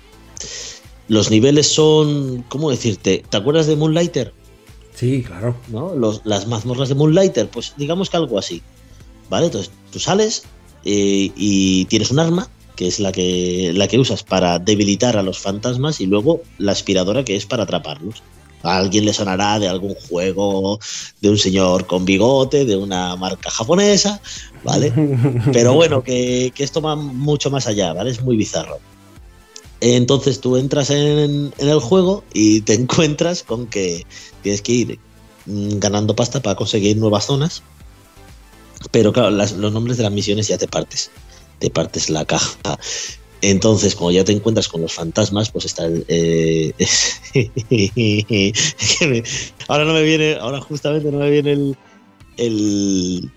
[1.08, 3.24] Los niveles son, ¿cómo decirte?
[3.30, 4.34] ¿Te acuerdas de Moonlighter?
[4.98, 5.56] Sí, claro.
[5.68, 5.94] ¿no?
[6.24, 8.64] las mazmorras de Moonlighter, pues digamos que algo así.
[9.30, 9.46] ¿Vale?
[9.46, 10.44] Entonces tú sales
[10.86, 15.22] eh, y tienes un arma, que es la que, la que usas para debilitar a
[15.22, 18.24] los fantasmas, y luego la aspiradora, que es para atraparlos.
[18.64, 20.80] A alguien le sonará de algún juego,
[21.22, 24.20] de un señor con bigote, de una marca japonesa,
[24.64, 24.92] ¿vale?
[25.54, 28.10] Pero bueno, que, que esto va mucho más allá, ¿vale?
[28.10, 28.80] Es muy bizarro.
[29.82, 34.06] Entonces tú entras en, el juego y te encuentras con que
[34.44, 35.00] tienes que ir
[35.46, 37.64] mm, ganando pasta para conseguir nuevas zonas.
[38.92, 41.12] Pero claro, los nombres de las misiones ya te partes.
[41.60, 42.78] Te partes la caja.
[43.42, 45.88] Entonces, como ya te encuentras con los fantasmas, pues está.
[46.08, 46.74] Eh,
[49.68, 50.36] ahora no me viene.
[50.36, 51.76] Ahora justamente no me viene
[52.38, 53.32] el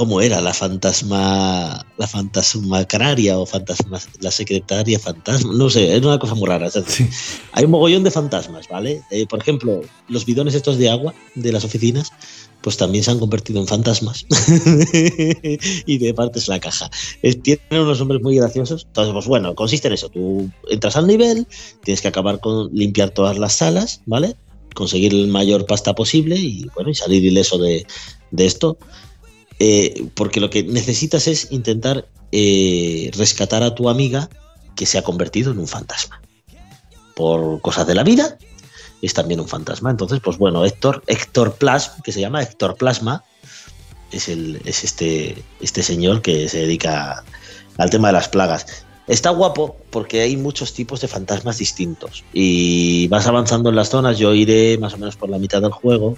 [0.00, 0.40] ¿Cómo era?
[0.40, 1.84] La fantasma.
[1.98, 4.00] La fantasma canaria o fantasma.
[4.20, 5.52] La secretaria fantasma.
[5.52, 6.70] No sé, es una cosa muy rara.
[7.52, 9.02] Hay un mogollón de fantasmas, ¿vale?
[9.10, 12.14] Eh, por ejemplo, los bidones estos de agua de las oficinas,
[12.62, 14.24] pues también se han convertido en fantasmas.
[15.84, 16.90] y de parte es la caja.
[17.42, 18.86] tienen unos nombres muy graciosos.
[18.86, 20.08] Entonces, pues bueno, consiste en eso.
[20.08, 21.46] Tú entras al nivel,
[21.84, 24.34] tienes que acabar con limpiar todas las salas, ¿vale?
[24.74, 27.86] Conseguir el mayor pasta posible y bueno, y salir ileso de,
[28.30, 28.78] de esto.
[29.62, 34.30] Eh, porque lo que necesitas es intentar eh, rescatar a tu amiga
[34.74, 36.22] que se ha convertido en un fantasma.
[37.14, 38.38] Por cosas de la vida,
[39.02, 39.90] es también un fantasma.
[39.90, 43.22] Entonces, pues bueno, Héctor, Héctor Plasma, que se llama Héctor Plasma,
[44.10, 47.22] es, el, es este, este señor que se dedica
[47.76, 48.86] al tema de las plagas.
[49.08, 54.16] Está guapo porque hay muchos tipos de fantasmas distintos y vas avanzando en las zonas.
[54.16, 56.16] Yo iré más o menos por la mitad del juego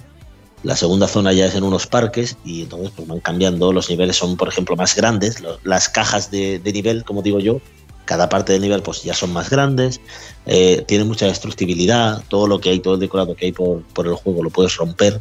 [0.62, 3.72] la segunda zona ya es en unos parques y entonces pues van cambiando.
[3.72, 5.42] Los niveles son, por ejemplo, más grandes.
[5.64, 7.60] Las cajas de, nivel, como digo yo,
[8.04, 10.00] cada parte del nivel pues ya son más grandes.
[10.46, 12.22] Eh, tiene mucha destructibilidad.
[12.28, 15.20] Todo lo que hay, todo el decorado que hay por, el juego lo puedes romper.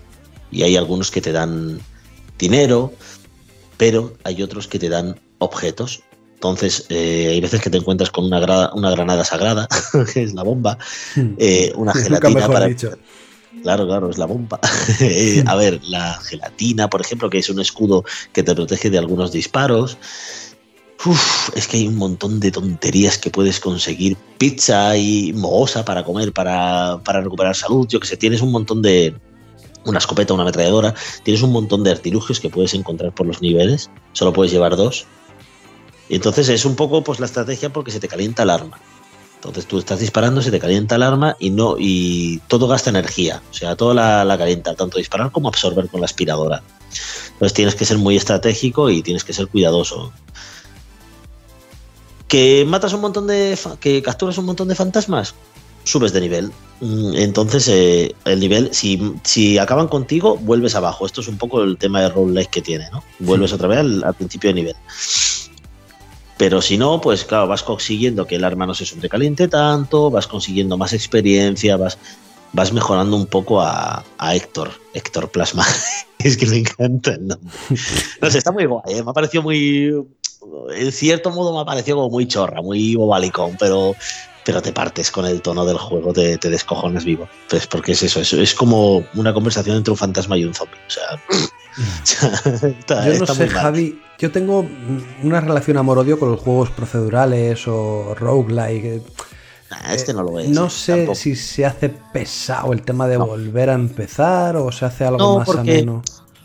[0.52, 1.80] Y hay algunos que te dan
[2.38, 2.94] dinero,
[3.78, 6.04] pero hay otros que te dan objetos.
[6.36, 9.68] Entonces, eh, hay veces que te encuentras con una, una granada sagrada,
[10.14, 10.78] que es la bomba,
[11.16, 11.34] hmm.
[11.38, 12.68] eh, una gelatina para,
[13.64, 14.60] Claro, claro, es la bomba.
[15.00, 18.98] Eh, a ver, la gelatina, por ejemplo, que es un escudo que te protege de
[18.98, 19.98] algunos disparos.
[21.56, 24.16] Es que hay un montón de tonterías que puedes conseguir.
[24.38, 27.88] Pizza y mohosa para comer, para, para recuperar salud.
[27.88, 29.16] Yo que sé, tienes un montón de.
[29.84, 30.94] Una escopeta, una ametralladora.
[31.24, 33.90] Tienes un montón de artilugios que puedes encontrar por los niveles.
[34.14, 35.08] Solo puedes llevar dos.
[36.08, 38.80] Y entonces es un poco pues la estrategia porque se te calienta el arma.
[39.42, 43.42] Entonces tú estás disparando, se te calienta el arma y no y todo gasta energía.
[43.50, 46.62] O sea, todo la, la calienta, tanto disparar como absorber con la aspiradora.
[47.34, 50.14] Entonces tienes que ser muy estratégico y tienes que ser cuidadoso.
[52.28, 53.58] Que matas un montón de.
[53.80, 55.34] que capturas un montón de fantasmas,
[55.86, 56.52] subes de nivel.
[56.80, 61.08] Mm, entonces, eh, el nivel, si, si, acaban contigo, vuelves abajo.
[61.08, 63.04] Esto es un poco el tema de roguelike que tiene, ¿no?
[63.18, 64.76] Vuelves otra vez al, al, principio de nivel.
[66.42, 70.26] Pero si no, pues claro, vas consiguiendo que el arma no se sobrecaliente tanto, vas
[70.26, 72.00] consiguiendo más experiencia, vas,
[72.52, 75.64] vas mejorando un poco a, Héctor, Héctor Plasma.
[76.18, 77.16] es que me encanta.
[77.20, 79.04] No sé, está muy guay, ¿eh?
[79.04, 79.94] me ha parecido muy.
[80.76, 83.96] En cierto modo me ha parecido como muy chorra, muy bobalicón, pero,
[84.44, 87.30] pero te partes con el tono del juego, te, te descojones vivo.
[87.52, 90.80] Pues porque es eso, es, es, como una conversación entre un fantasma y un zombie.
[90.88, 91.22] O sea,
[92.64, 94.66] está, yo no sé, Javi, yo tengo
[95.24, 99.02] una relación amor-odio con los juegos procedurales o roguelike.
[99.70, 100.50] Nah, este no lo es.
[100.50, 101.16] No sé tampoco.
[101.16, 103.26] si se hace pesado el tema de no.
[103.26, 106.04] volver a empezar o se hace algo no, más porque, ameno.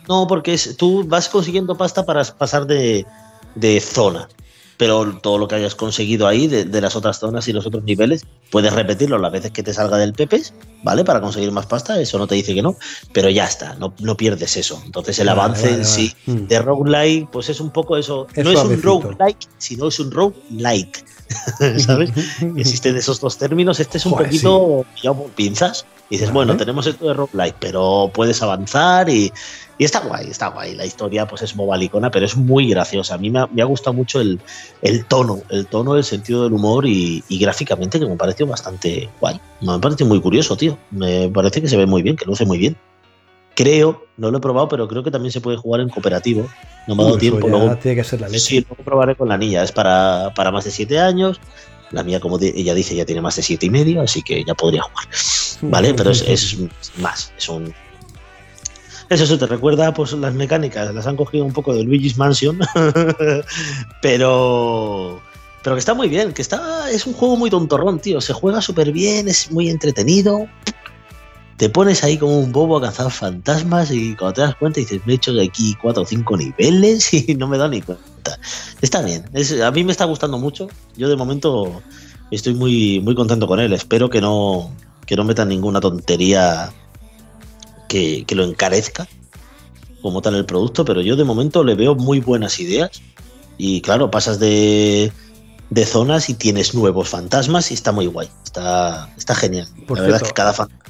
[0.09, 3.05] No, porque es, tú vas consiguiendo pasta para pasar de,
[3.57, 4.29] de zona
[4.77, 7.85] pero todo lo que hayas conseguido ahí de, de, las otras zonas y los otros
[7.85, 11.05] niveles, puedes repetirlo las veces que te salga del Pepes, ¿vale?
[11.05, 12.77] Para conseguir más pasta, eso no te dice que no,
[13.13, 14.81] pero ya está, no, no pierdes eso.
[14.85, 16.41] Entonces el vale, avance vale, en sí vale.
[16.43, 18.27] de roguelike, pues es un poco eso.
[18.35, 21.05] Es no es un roguelike, sino es un roguelike.
[21.79, 22.11] ¿Sabes?
[22.57, 23.81] Existen esos dos términos.
[23.81, 25.09] Este es un poquito sí.
[25.09, 25.87] por pinzas.
[26.09, 29.33] Y dices, bueno, tenemos esto de roguelike, pero puedes avanzar y,
[29.77, 30.77] y, está guay, está guay.
[30.77, 33.17] La historia pues es movalicona, pero es muy graciosa.
[33.17, 34.41] A mí me ha, me ha gustado mucho el,
[34.83, 39.09] el, tono, el tono, el sentido del humor y, y, gráficamente que me pareció bastante
[39.21, 39.41] guay.
[39.63, 40.79] Me parece muy curioso, tío.
[40.93, 42.77] Me parece que se ve muy bien, que luce muy bien.
[43.57, 46.49] Creo, no lo he probado, pero creo que también se puede jugar en cooperativo.
[46.87, 47.49] No me ha dado tiempo.
[47.49, 48.39] Luego, tiene que ser la leche.
[48.39, 49.65] Sí, luego probaré con la niña.
[49.65, 51.41] Es para, para más de 7 años.
[51.93, 54.55] La mía, como ella dice, ya tiene más de siete y medio, así que ya
[54.55, 55.07] podría jugar.
[55.63, 55.95] ¿Vale?
[55.95, 56.59] Pero es, es
[56.99, 57.73] más, es un.
[59.09, 62.59] Eso te recuerda, pues las mecánicas, las han cogido un poco de Luigi's Mansion,
[64.03, 65.21] pero.
[65.63, 66.91] Pero que está muy bien, que está.
[66.91, 68.21] Es un juego muy tontorrón, tío.
[68.21, 70.49] Se juega súper bien, es muy entretenido.
[71.57, 75.01] Te pones ahí como un bobo a cazar fantasmas y cuando te das cuenta dices,
[75.07, 78.39] me he hecho de aquí cuatro o cinco niveles y no me da ni cuenta.
[78.83, 80.69] Está bien, es, a mí me está gustando mucho.
[80.97, 81.83] Yo de momento
[82.31, 83.73] estoy muy, muy contento con él.
[83.73, 84.71] Espero que no,
[85.07, 86.73] que no metan ninguna tontería
[87.89, 89.07] que, que, lo encarezca
[90.03, 92.91] como tal el producto, pero yo de momento le veo muy buenas ideas.
[93.59, 95.11] Y claro, pasas de,
[95.71, 98.29] de zonas y tienes nuevos fantasmas y está muy guay.
[98.45, 99.69] Está, está genial.
[99.87, 100.86] Por La verdad es que cada fantasma.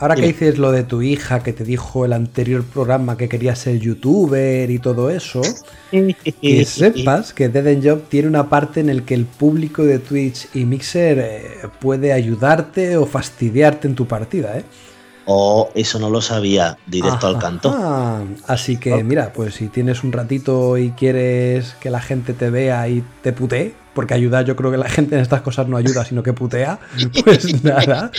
[0.00, 3.56] Ahora que dices lo de tu hija que te dijo el anterior programa que quería
[3.56, 5.42] ser youtuber y todo eso,
[5.90, 9.98] que sepas que Dead End Job tiene una parte en el que el público de
[9.98, 11.42] Twitch y Mixer eh,
[11.80, 14.64] puede ayudarte o fastidiarte en tu partida, ¿eh?
[15.30, 18.26] Oh, eso no lo sabía, directo Ajá, al canto.
[18.46, 22.88] Así que mira, pues si tienes un ratito y quieres que la gente te vea
[22.88, 26.06] y te putee, porque ayudar yo creo que la gente en estas cosas no ayuda,
[26.06, 26.78] sino que putea,
[27.24, 28.10] pues nada,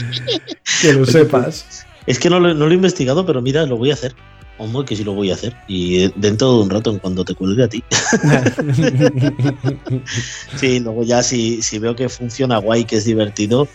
[0.84, 1.84] que lo sepas.
[2.06, 4.15] Es que no lo, no lo he investigado, pero mira, lo voy a hacer.
[4.60, 5.56] Hombre, que sí lo voy a hacer.
[5.67, 7.84] Y dentro de un rato, en cuando te cuelgue a ti.
[10.58, 13.67] sí, luego ya si, si veo que funciona guay, que es divertido,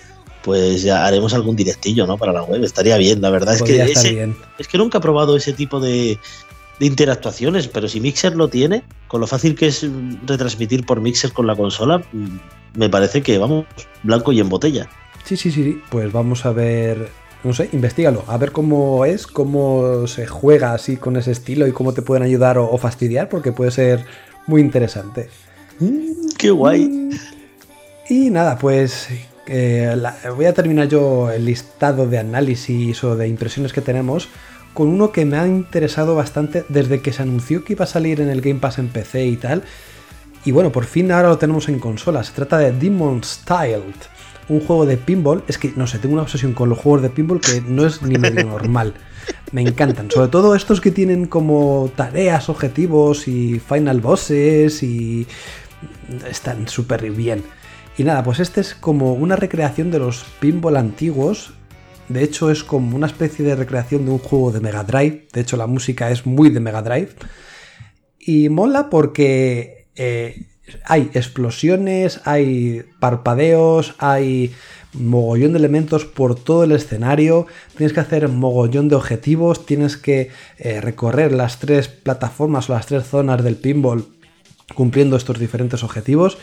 [0.44, 2.18] pues ya haremos algún directillo, ¿no?
[2.18, 2.62] Para la web.
[2.62, 3.54] Estaría bien, la verdad.
[3.54, 4.28] Es que, ese,
[4.58, 6.18] es que nunca he probado ese tipo de,
[6.78, 9.86] de, interactuaciones, pero si Mixer lo tiene, con lo fácil que es
[10.26, 12.02] retransmitir por Mixer con la consola,
[12.74, 13.64] me parece que vamos,
[14.02, 14.86] blanco y en botella.
[15.24, 15.80] Sí, sí, sí.
[15.88, 17.08] Pues vamos a ver.
[17.42, 21.72] No sé, investigalo, a ver cómo es, cómo se juega así con ese estilo y
[21.72, 24.06] cómo te pueden ayudar o, o fastidiar, porque puede ser
[24.46, 25.28] muy interesante.
[25.78, 27.10] Mm, ¡Qué guay!
[28.08, 29.08] Y nada, pues
[29.46, 34.28] eh, la, voy a terminar yo el listado de análisis o de impresiones que tenemos
[34.74, 38.20] con uno que me ha interesado bastante desde que se anunció que iba a salir
[38.20, 39.62] en el Game Pass en PC y tal.
[40.44, 42.22] Y bueno, por fin ahora lo tenemos en consola.
[42.24, 43.94] Se trata de Demon Styled,
[44.48, 45.42] un juego de pinball.
[45.48, 48.02] Es que no sé, tengo una obsesión con los juegos de pinball que no es
[48.02, 48.94] ni medio normal.
[49.52, 55.26] Me encantan, sobre todo estos que tienen como tareas, objetivos y final bosses y
[56.28, 57.42] están súper bien.
[57.96, 61.52] Y nada, pues este es como una recreación de los pinball antiguos.
[62.08, 65.28] De hecho, es como una especie de recreación de un juego de Mega Drive.
[65.32, 67.10] De hecho, la música es muy de Mega Drive.
[68.18, 70.46] Y mola porque eh,
[70.84, 74.52] hay explosiones, hay parpadeos, hay
[74.92, 77.46] mogollón de elementos por todo el escenario.
[77.76, 79.66] Tienes que hacer mogollón de objetivos.
[79.66, 84.06] Tienes que eh, recorrer las tres plataformas o las tres zonas del pinball
[84.74, 86.38] cumpliendo estos diferentes objetivos.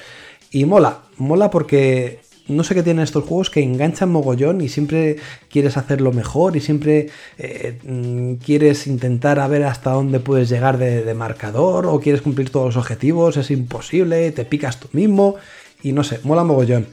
[0.51, 5.17] Y mola, mola porque no sé qué tienen estos juegos que enganchan mogollón y siempre
[5.49, 10.77] quieres hacerlo mejor y siempre eh, mm, quieres intentar a ver hasta dónde puedes llegar
[10.77, 15.35] de, marcador o quieres cumplir todos los objetivos, es imposible, te picas tú mismo
[15.81, 16.87] y no sé, mola mogollón.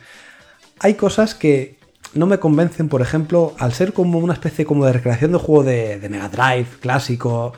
[0.80, 1.78] Hay cosas que
[2.14, 5.64] no me convencen, por ejemplo, al ser como una especie como de recreación de juego
[5.64, 7.52] de, Mega Drive clásico,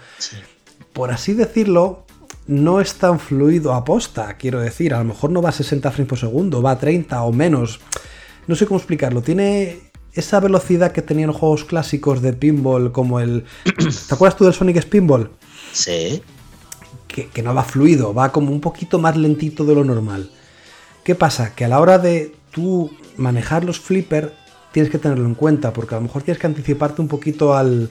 [0.93, 2.05] por así decirlo,
[2.47, 5.91] no es tan fluido a posta, quiero decir, a lo mejor no va a 60
[5.91, 7.81] frames por segundo, va a 30 o menos.
[8.47, 13.21] No sé cómo explicarlo, tiene esa velocidad que tenían los juegos clásicos de pinball como
[13.21, 13.45] el...
[14.09, 15.31] ¿Te acuerdas tú del Sonic Spinball?
[15.73, 16.23] Sí.
[17.07, 20.31] Que, que, no va fluido, va como un poquito más lentito de lo normal.
[21.05, 21.55] ¿Qué pasa?
[21.55, 24.33] Que a la hora de tú manejar los flippers
[24.73, 27.91] tienes que tenerlo en cuenta, porque a lo mejor tienes que anticiparte un poquito al,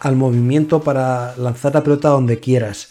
[0.00, 2.88] al movimiento para lanzar la pelota donde quieras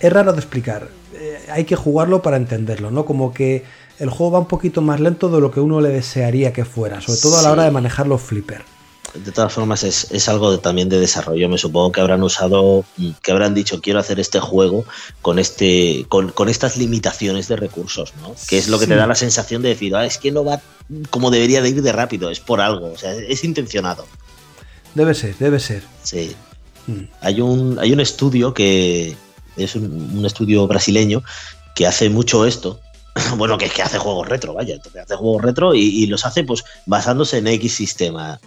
[0.00, 0.88] es raro de explicar.
[1.14, 3.04] Eh, hay que jugarlo para entenderlo, ¿no?
[3.04, 3.64] Como que
[3.98, 7.00] el juego va un poquito más lento de lo que uno le desearía que fuera,
[7.00, 8.64] sobre todo a la hora de manejar los flippers.
[9.14, 11.48] De todas formas, es, algo también de desarrollo.
[11.48, 12.84] Me supongo que habrán usado,
[13.22, 14.84] que habrán dicho, quiero hacer este juego
[15.20, 18.36] con este, con, estas limitaciones de recursos, ¿no?
[18.48, 20.62] Que es lo que te da la sensación de decir, ah, es que no va
[21.10, 24.06] como debería de ir de rápido, es por algo, o sea, es intencionado.
[24.94, 25.82] Debe ser, debe ser.
[26.02, 26.34] Sí.
[26.86, 27.02] Mm.
[27.20, 29.16] Hay, un, hay un estudio que,
[29.64, 31.22] es un, estudio brasileño
[31.74, 32.80] que hace mucho esto.
[33.36, 36.64] Bueno, que es que hace juegos retro, vaya, hace juegos retro y, los hace pues
[36.86, 38.40] basándose en X sistema.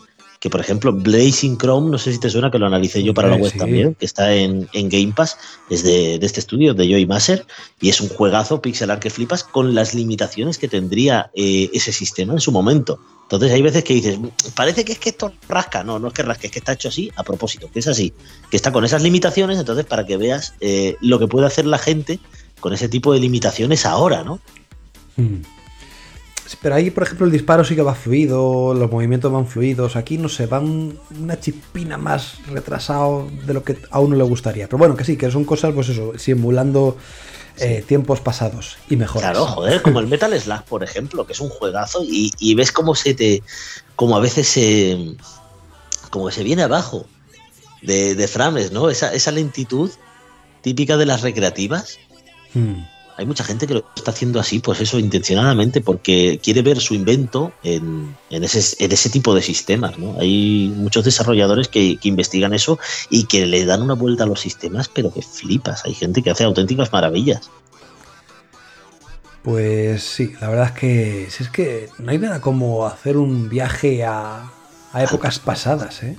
[0.43, 3.29] Que por ejemplo, Blazing Chrome, no sé si te suena que lo analicé yo para
[3.29, 5.37] la web también, que está en, Game Pass,
[5.69, 7.45] es de, este estudio, de Joy Maser,
[7.79, 11.93] y es un juegazo pixel art que flipas con las limitaciones que tendría eh, ese
[11.93, 12.99] sistema en su momento.
[13.21, 14.19] Entonces hay veces que dices,
[14.53, 15.81] parece que es que esto rasca.
[15.85, 18.13] No, no es que rasque, es que está hecho así a propósito, que es así,
[18.51, 21.77] que está con esas limitaciones, entonces para que veas eh, lo que puede hacer la
[21.77, 22.19] gente
[22.59, 24.41] con ese tipo de limitaciones ahora, ¿no?
[25.15, 25.37] Hmm.
[26.61, 29.95] Pero ahí, por ejemplo, el disparo sí que va fluido, los movimientos van fluidos.
[29.95, 34.67] Aquí, no sé, van una chipina más retrasado de lo que a uno le gustaría.
[34.67, 36.97] Pero bueno, que sí, que son cosas, pues eso, simulando
[37.57, 39.29] eh, tiempos pasados y mejores.
[39.29, 42.95] Claro, joder, como el Metal Slug, por ejemplo, que es un juegazo y, ves cómo
[42.95, 43.43] se te.
[43.95, 45.15] como a veces se.
[46.09, 47.05] como se viene abajo
[47.81, 48.89] de, de frames, ¿no?
[48.89, 49.91] Esa, esa, lentitud
[50.61, 51.99] típica de las recreativas.
[52.53, 56.79] Hmm hay mucha gente que lo está haciendo así, pues eso, intencionadamente, porque quiere ver
[56.79, 59.97] su invento en, ese, tipo de sistemas.
[59.97, 60.19] ¿no?
[60.19, 64.89] Hay muchos desarrolladores que, investigan eso y que le dan una vuelta a los sistemas,
[64.89, 65.85] pero que flipas.
[65.85, 67.49] Hay gente que hace auténticas maravillas.
[69.43, 74.03] Pues sí, la verdad es que es que no hay nada como hacer un viaje
[74.05, 74.49] a,
[74.93, 76.01] a épocas pasadas.
[76.03, 76.15] ¿eh?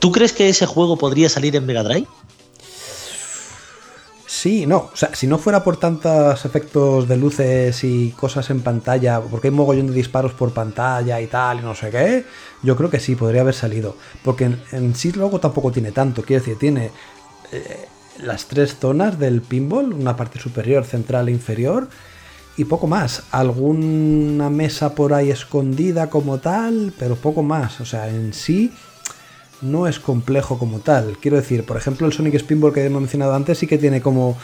[0.00, 2.08] ¿Tú crees que ese juego podría salir en Mega Drive?
[4.38, 8.60] Sí, no, o sea, si no fuera por tantos efectos de luces y cosas en
[8.60, 12.24] pantalla, porque hay mogollón de disparos por pantalla y tal, y no sé qué,
[12.62, 13.96] yo creo que sí, podría haber salido.
[14.22, 16.92] Porque en, sí luego tampoco tiene tanto, quiero decir, tiene
[17.50, 17.88] eh,
[18.22, 21.88] las tres zonas del pinball, una parte superior, central e inferior,
[22.56, 23.24] y poco más.
[23.32, 27.80] Alguna mesa por ahí escondida como tal, pero poco más.
[27.80, 28.72] O sea, en sí
[29.62, 31.18] no es complejo como tal.
[31.20, 34.36] Quiero decir, por ejemplo, el Sonic Spinball que hemos mencionado antes sí que tiene como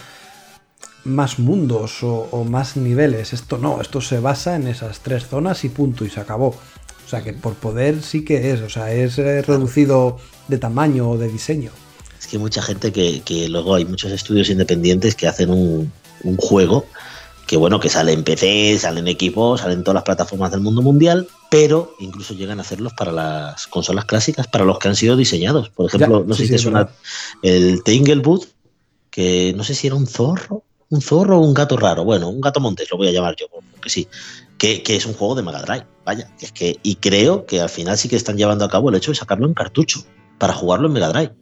[1.05, 3.33] más mundos o, más niveles.
[3.33, 6.49] Esto no, esto se basa en esas tres zonas y punto, y se acabó.
[6.49, 11.11] O sea que por poder sí que es, o sea, es eh, reducido de tamaño
[11.11, 11.71] o de diseño.
[12.19, 15.93] Es que mucha gente que, luego hay muchos estudios independientes que hacen un,
[16.23, 16.87] un juego
[17.47, 20.61] que bueno, que sale en PC, sale en equipos, salen en todas las plataformas del
[20.61, 24.97] mundo mundial, pero incluso llegan a hacerlos para las consolas clásicas, para los que han
[24.97, 25.68] sido diseñados.
[25.68, 26.88] Por ejemplo, no sé si es una,
[27.42, 28.45] el Tanglewood,
[29.11, 32.40] que no sé si era un zorro, un zorro o un gato raro, bueno, un
[32.40, 34.09] gato montés lo voy a llamar yo, porque sí,
[34.59, 37.99] que, es un juego de Mega Drive, vaya, es que, y creo que al final
[37.99, 40.05] sí que están llevando a cabo el hecho de sacarlo en cartucho,
[40.38, 41.32] para jugarlo en Mega Drive.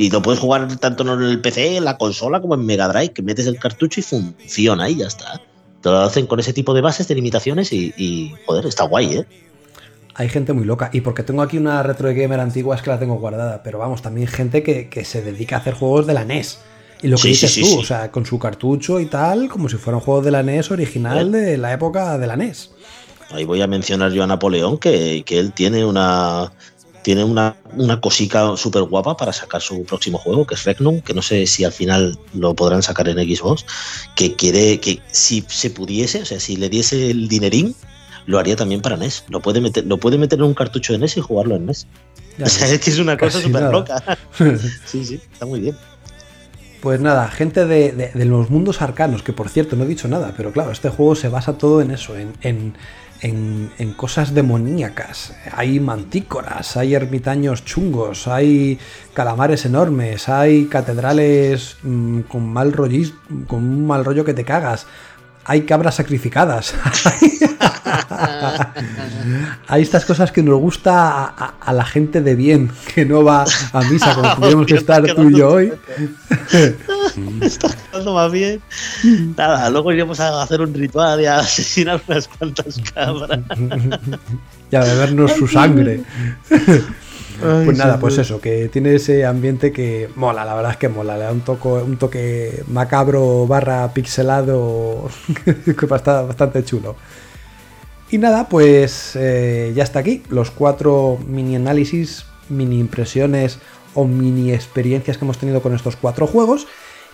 [0.00, 3.12] Y lo puedes jugar tanto en el PC, en la consola, como en Mega Drive,
[3.12, 5.42] que metes el cartucho y funciona y ya está.
[5.82, 9.26] Te lo hacen con ese tipo de bases, de limitaciones y, joder, está guay, ¿eh?
[10.14, 10.88] Hay gente muy loca.
[10.94, 13.62] Y porque tengo aquí una retro de gamer antigua es que la tengo guardada.
[13.62, 16.60] Pero vamos, también gente que, se dedica a hacer juegos de la NES.
[17.02, 19.98] Y lo que dices tú, o sea, con su cartucho y tal, como si fuera
[19.98, 22.70] un juego de la NES original de la época de la NES.
[23.32, 26.52] Ahí voy a mencionar yo a Napoleón, que, que él tiene una,
[27.02, 31.14] tiene una, una cosica súper guapa para sacar su próximo juego, que es Regnum, que
[31.14, 33.64] no sé si al final lo podrán sacar en Xbox,
[34.16, 37.74] que quiere que si se pudiese, o sea, si le diese el dinerín,
[38.26, 39.24] lo haría también para NES.
[39.28, 41.86] Lo puede meter, lo puede meter en un cartucho de NES y jugarlo en NES.
[42.42, 44.02] o sea, es que es una cosa súper loca.
[44.86, 45.76] sí, sí, está muy bien.
[46.80, 50.50] Pues nada, gente de, los mundos arcanos, que por cierto no he dicho nada, pero
[50.50, 52.74] claro, este juego se basa todo en eso, en, en,
[53.96, 55.34] cosas demoníacas.
[55.52, 58.78] Hay mantícoras, hay ermitaños chungos, hay
[59.14, 62.72] calamares enormes, hay catedrales mm, con mal
[63.46, 64.86] con un mal rollo que te cagas
[65.44, 66.74] hay cabras sacrificadas.
[69.68, 73.82] hay estas cosas que nos gusta a, la gente de bien, que no va a
[73.82, 75.72] misa como tenemos que estar tú y yo hoy.
[77.40, 78.60] Está quedando más bien.
[79.36, 83.40] Nada, luego iremos a hacer un ritual y a asesinar unas cuantas cabras.
[84.70, 86.02] y a bebernos su sangre
[87.40, 91.16] pues nada, pues eso, que tiene ese ambiente que mola, la verdad es que mola,
[91.16, 95.08] le da un, toque, un toque macabro barra pixelado
[95.44, 96.96] que está bastante chulo.
[98.10, 103.58] Y nada, pues eh, ya está aquí, los cuatro mini análisis, mini impresiones
[103.94, 106.66] o mini experiencias que hemos tenido con estos cuatro juegos.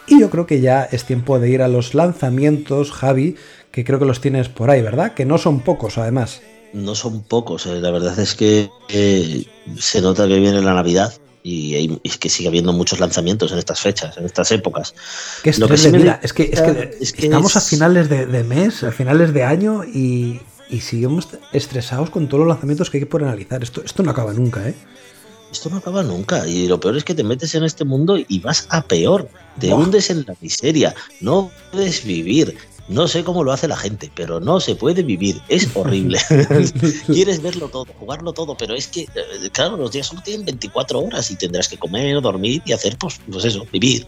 [0.07, 3.37] Y yo creo que ya es tiempo de ir a los lanzamientos, Javi,
[3.73, 5.15] que creo que los tienes por ahí, ¿verdad?
[5.15, 6.41] Que no son pocos, además
[6.77, 7.67] no son pocos.
[7.67, 7.81] Eh.
[7.81, 9.45] La verdad es que eh,
[9.79, 13.81] se nota que viene la Navidad y, es que sigue habiendo muchos lanzamientos en estas
[13.81, 14.95] fechas, en estas épocas.
[15.43, 21.29] que es, que, estamos a finales de, mes, a finales de año y, y, seguimos
[21.53, 23.63] estresados con todos los lanzamientos que hay por analizar.
[23.63, 24.75] Esto, esto no acaba nunca, ¿eh?
[25.51, 26.47] Esto no acaba nunca.
[26.47, 29.29] Y lo peor es que te metes en este mundo y vas a peor.
[29.59, 30.95] Te hundes en la miseria.
[31.21, 32.57] No puedes vivir.
[32.89, 35.41] No sé cómo lo hace la gente, pero no se puede vivir.
[35.49, 36.19] Es horrible.
[37.07, 41.01] Quieres verlo todo, jugarlo todo, pero es que, eh, claro, los días solo tienen 24
[41.01, 44.07] horas y tendrás que comer, dormir y hacer, pues, pues eso, vivir.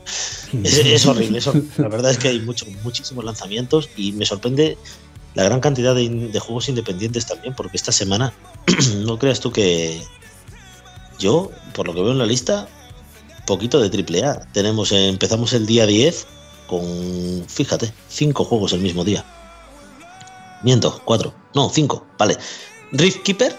[0.62, 1.38] Es, horrible.
[1.38, 4.78] Eso, la verdad es que hay mucho, muchísimos lanzamientos y me sorprende
[5.38, 8.32] la gran cantidad de, juegos independientes también, porque esta semana,
[9.06, 10.02] no creas tú que
[11.20, 12.66] yo, por lo que veo en la lista,
[13.46, 14.50] poquito de AAA.
[14.52, 16.26] Tenemos, empezamos el día 10
[16.66, 19.24] con, fíjate, cinco juegos el mismo día.
[20.64, 22.36] Miento, cuatro, no, cinco, vale.
[22.90, 23.56] Rift Keeper,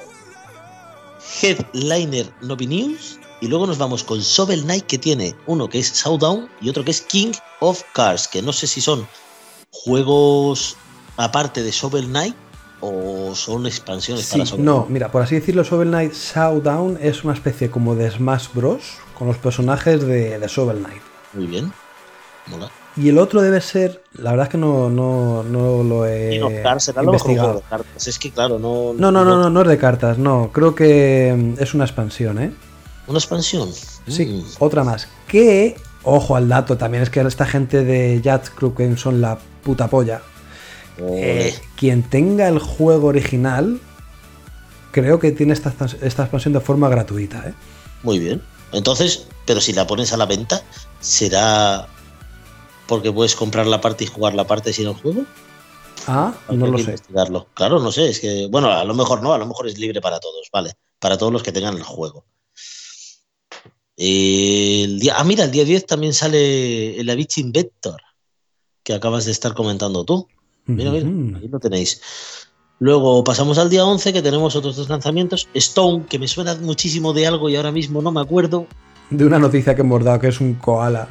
[1.42, 5.94] Headliner Novi News, y luego nos vamos con Shovel Knight, que tiene uno que es
[5.94, 9.08] Showdown y otro que es King of Cars, que no sé si son
[9.72, 10.76] juegos
[11.20, 12.36] aparte de Shovel Knight
[12.82, 17.34] o son expansiones para Shovel No, mira, por así decirlo, Shovel Knight Showdown es una
[17.34, 18.98] especie como de Smash Bros.
[19.18, 21.02] con los personajes de, de Shovel Knight.
[21.34, 21.74] Muy bien,
[22.48, 22.72] mola.
[22.96, 27.64] Y el otro debe ser, la verdad es que no, no, no lo he investigado.
[27.96, 30.52] Es que claro, no no, no, no, no, es de cartas, no.
[30.52, 32.52] Creo que mm, es una expansión, ¿eh?
[33.08, 33.70] ¿Una expansión?
[34.08, 34.64] Sí, mm.
[34.64, 35.08] otra más.
[35.28, 39.88] Que, ojo al dato, también es que esta gente de Jazz que son la puta
[39.88, 40.22] polla.
[41.02, 43.80] Eh, quien tenga el juego original,
[44.92, 47.54] creo que tiene esta, esta expansión de forma gratuita, ¿eh?
[48.04, 48.42] Muy bien.
[48.72, 50.62] Entonces, pero si la pones a la venta,
[51.00, 51.88] será
[52.88, 55.24] porque puedes comprar la parte y jugar la parte sin el juego.
[56.08, 56.86] Ah, no lo sé.
[56.86, 57.48] Investigarlo.
[57.54, 60.02] Claro, no sé, es que, bueno, a lo mejor no, a lo mejor es libre
[60.02, 62.26] para todos, vale, para todos los que tengan el juego.
[63.96, 68.02] El día, ah, mira, el día 10 también sale el Avicii Inventor,
[68.82, 70.28] que acabas de estar comentando tú.
[70.76, 72.02] Mira, mira, ahí lo tenéis.
[72.80, 75.48] Luego pasamos al día 11, que tenemos otros dos lanzamientos.
[75.54, 78.68] Stone, que me suena muchísimo de algo y ahora mismo no me acuerdo.
[79.10, 81.10] De una noticia que hemos dado, que es un koala.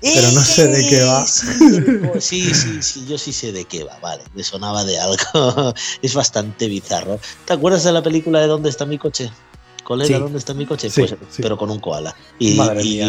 [0.00, 1.26] Pero no sé de qué va.
[1.26, 4.24] Sí, sí, sí, yo sí sé de qué va, vale.
[4.34, 5.74] Me sonaba de algo.
[6.02, 7.20] Es bastante bizarro.
[7.44, 9.30] ¿Te acuerdas de la película de ¿Dónde está mi coche?
[9.86, 10.90] Colega, ¿dónde está mi coche?
[10.92, 12.12] pues, pero con un koala.
[12.40, 12.58] Y,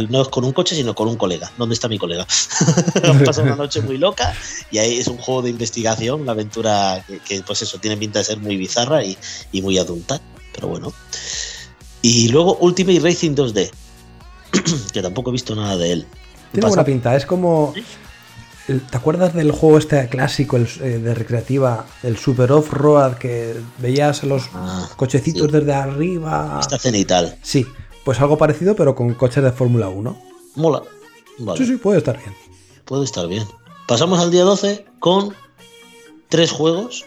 [0.09, 1.51] no es con un coche, sino con un colega.
[1.57, 2.27] ¿Dónde está mi colega?
[3.25, 4.31] Pasa una noche muy loca
[4.69, 8.25] y ahí es un juego de investigación, una aventura que, pues eso, tiene pinta de
[8.25, 9.17] ser muy bizarra y,
[9.51, 10.21] y muy adulta.
[10.53, 10.93] Pero bueno.
[12.03, 13.71] Y luego Ultimate Racing 2D,
[14.93, 16.07] que tampoco he visto nada de él.
[16.51, 17.73] Tiene buena pinta, es como.
[18.67, 24.23] ¿Te acuerdas del juego este clásico el, eh, de recreativa, el Super Off-Road, que veías
[24.23, 26.57] los ah, cochecitos desde arriba?
[26.59, 27.37] Está cenital.
[27.41, 27.65] Sí,
[28.03, 30.21] pues algo parecido, pero con coches de Fórmula 1.
[30.55, 30.83] Mola.
[31.55, 32.35] Sí, sí, puede estar bien.
[32.83, 33.45] Puede estar bien.
[33.87, 35.33] Pasamos al día 12 con
[36.27, 37.05] tres juegos,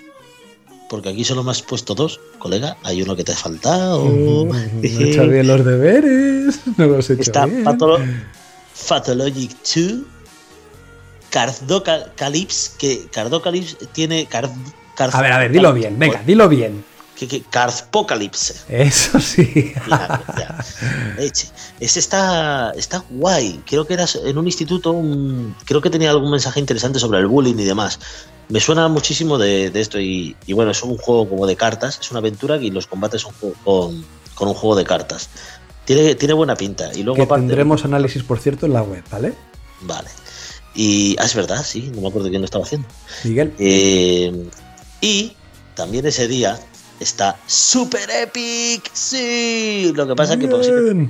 [0.88, 2.78] porque aquí solo me has puesto dos, colega.
[2.84, 4.04] Hay uno que te ha faltado.
[4.06, 6.60] Mm, no he hecho bien los deberes.
[6.78, 7.64] No los he hecho Está bien.
[8.88, 9.92] Pathologic 2,
[11.30, 14.28] Cardocalypse, que Cardocalypse tiene.
[14.32, 16.84] a ver, a ver, dilo bien, venga, dilo bien.
[17.16, 18.54] Que, Carpocalypse.
[18.68, 19.74] Eso sí.
[21.78, 23.60] Ese está, está guay.
[23.66, 24.94] Creo que era en un instituto,
[25.66, 28.00] creo que tenía algún mensaje interesante sobre el bullying y demás.
[28.48, 32.20] Me suena muchísimo de, esto y, bueno, es un juego como de cartas, es una
[32.20, 33.32] aventura y los combates son
[33.64, 34.04] con,
[34.34, 35.28] con un juego de cartas.
[35.84, 36.90] Tiene, buena pinta.
[36.94, 39.34] Y luego que tendremos análisis, por cierto, en la web, ¿vale?
[39.82, 40.08] Vale.
[40.74, 42.86] Y ah, es verdad, sí, no me acuerdo quién lo estaba haciendo.
[43.24, 43.52] Miguel.
[43.58, 44.48] Eh,
[45.00, 45.32] y
[45.74, 46.58] también ese día
[47.00, 48.90] está Super Epic.
[48.92, 50.46] Sí, lo que pasa es que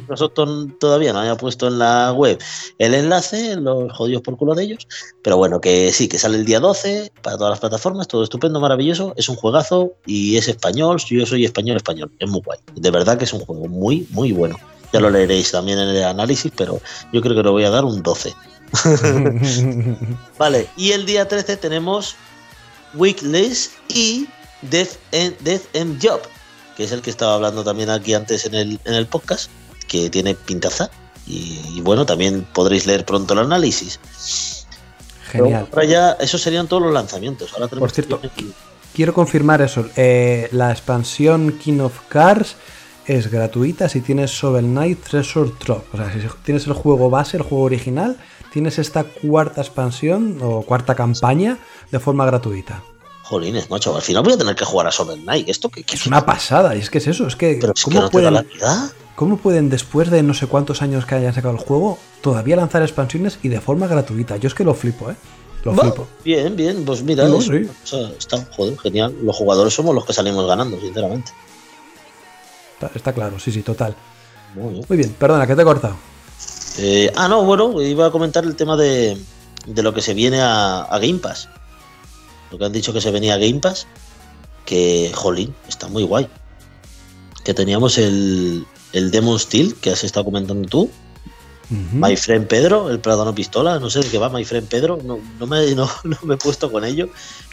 [0.09, 2.39] nosotros todavía no había puesto en la web
[2.79, 4.87] el enlace, los jodidos por culo de ellos.
[5.23, 8.61] Pero bueno, que sí, que sale el día 12 para todas las plataformas, todo estupendo,
[8.61, 9.13] maravilloso.
[9.17, 10.99] Es un juegazo y es español.
[11.09, 12.11] Yo soy español, español.
[12.19, 12.59] Es muy guay.
[12.75, 14.57] De verdad que es un juego muy, muy bueno.
[14.93, 16.81] Ya lo leeréis también en el análisis, pero
[17.13, 18.35] yo creo que le voy a dar un 12.
[20.39, 22.17] Vale, y el día 13 tenemos
[22.95, 24.29] Weekless y
[24.63, 26.21] Death and, Death and Job,
[26.77, 29.51] que es el que estaba hablando también aquí antes en el, en el podcast,
[29.89, 30.91] que tiene pintaza.
[31.27, 34.01] Y, y bueno, también podréis leer pronto el análisis.
[35.31, 35.69] Genial.
[35.71, 37.53] Pero ya, esos serían todos los lanzamientos.
[37.53, 38.21] Ahora tenemos Por cierto,
[38.95, 39.87] Quiero confirmar eso.
[39.97, 42.57] eh, la expansión King of Cars
[43.07, 45.85] es gratuita si tienes Shovel Knight Treasure Trove.
[45.93, 48.17] O sea, si tienes el juego base, el juego original,
[48.53, 51.59] tienes esta cuarta expansión o cuarta campaña
[51.91, 52.83] de forma gratuita.
[53.23, 55.49] Jolines, macho, al final voy a tener que jugar a Shovel Knight.
[55.49, 57.85] ¿Esto qué, qué Es una pasada, y es que es eso, es que, Pero es
[57.85, 58.93] que ¿cómo, no te da pueden, la vida.
[59.15, 62.83] ¿cómo pueden después de no sé cuántos años que hayan sacado el juego todavía lanzar
[62.83, 64.37] expansiones y de forma gratuita?
[64.37, 65.15] Yo es que lo flipo, ¿eh?
[65.63, 66.09] Lo Va, flipo.
[66.25, 67.69] Bien, bien, pues mira, No, es- sí.
[67.85, 69.15] o sea, está, joder, genial.
[69.23, 71.31] Los jugadores somos los que salimos ganando, sinceramente.
[72.75, 73.95] Está, está claro, sí, sí, total.
[74.55, 74.87] Muy bien.
[74.89, 75.95] Muy bien, perdona, que te he cortado.
[76.79, 79.17] Eh, ah, no, bueno, iba a comentar el tema de,
[79.67, 81.49] de lo que se viene a, a Game Pass.
[82.51, 83.87] Lo que han dicho que se venía a Game Pass,
[84.65, 86.29] que, jolín, está muy guay.
[87.45, 90.91] Que teníamos el, el Demon Steel, que has estado comentando tú.
[91.71, 91.97] Ujú.
[91.97, 95.21] My Friend Pedro, el Pradano Pistola, no sé de qué va My Friend Pedro, no,
[95.39, 97.09] no, me, no, no me he puesto con ello.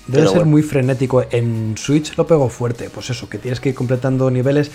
[0.08, 0.52] Debe ser bueno.
[0.52, 1.24] muy frenético.
[1.30, 2.90] En Switch lo pegó fuerte.
[2.90, 4.72] Pues eso, que tienes que ir completando niveles,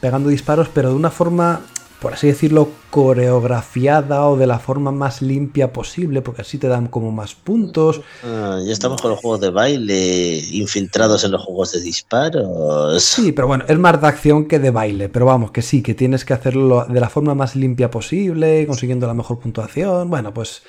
[0.00, 1.60] pegando disparos, pero de una forma,
[2.00, 6.88] por así decirlo, coreografiada o de la forma más limpia posible, porque así te dan
[6.88, 8.02] como más puntos.
[8.22, 13.02] Ah, ya estamos con los juegos de baile infiltrados en los juegos de disparos.
[13.02, 15.08] Sí, pero bueno, es más de acción que de baile.
[15.08, 19.06] Pero vamos, que sí, que tienes que hacerlo de la forma más limpia posible, consiguiendo
[19.06, 20.10] la mejor puntuación.
[20.10, 20.62] Bueno, pues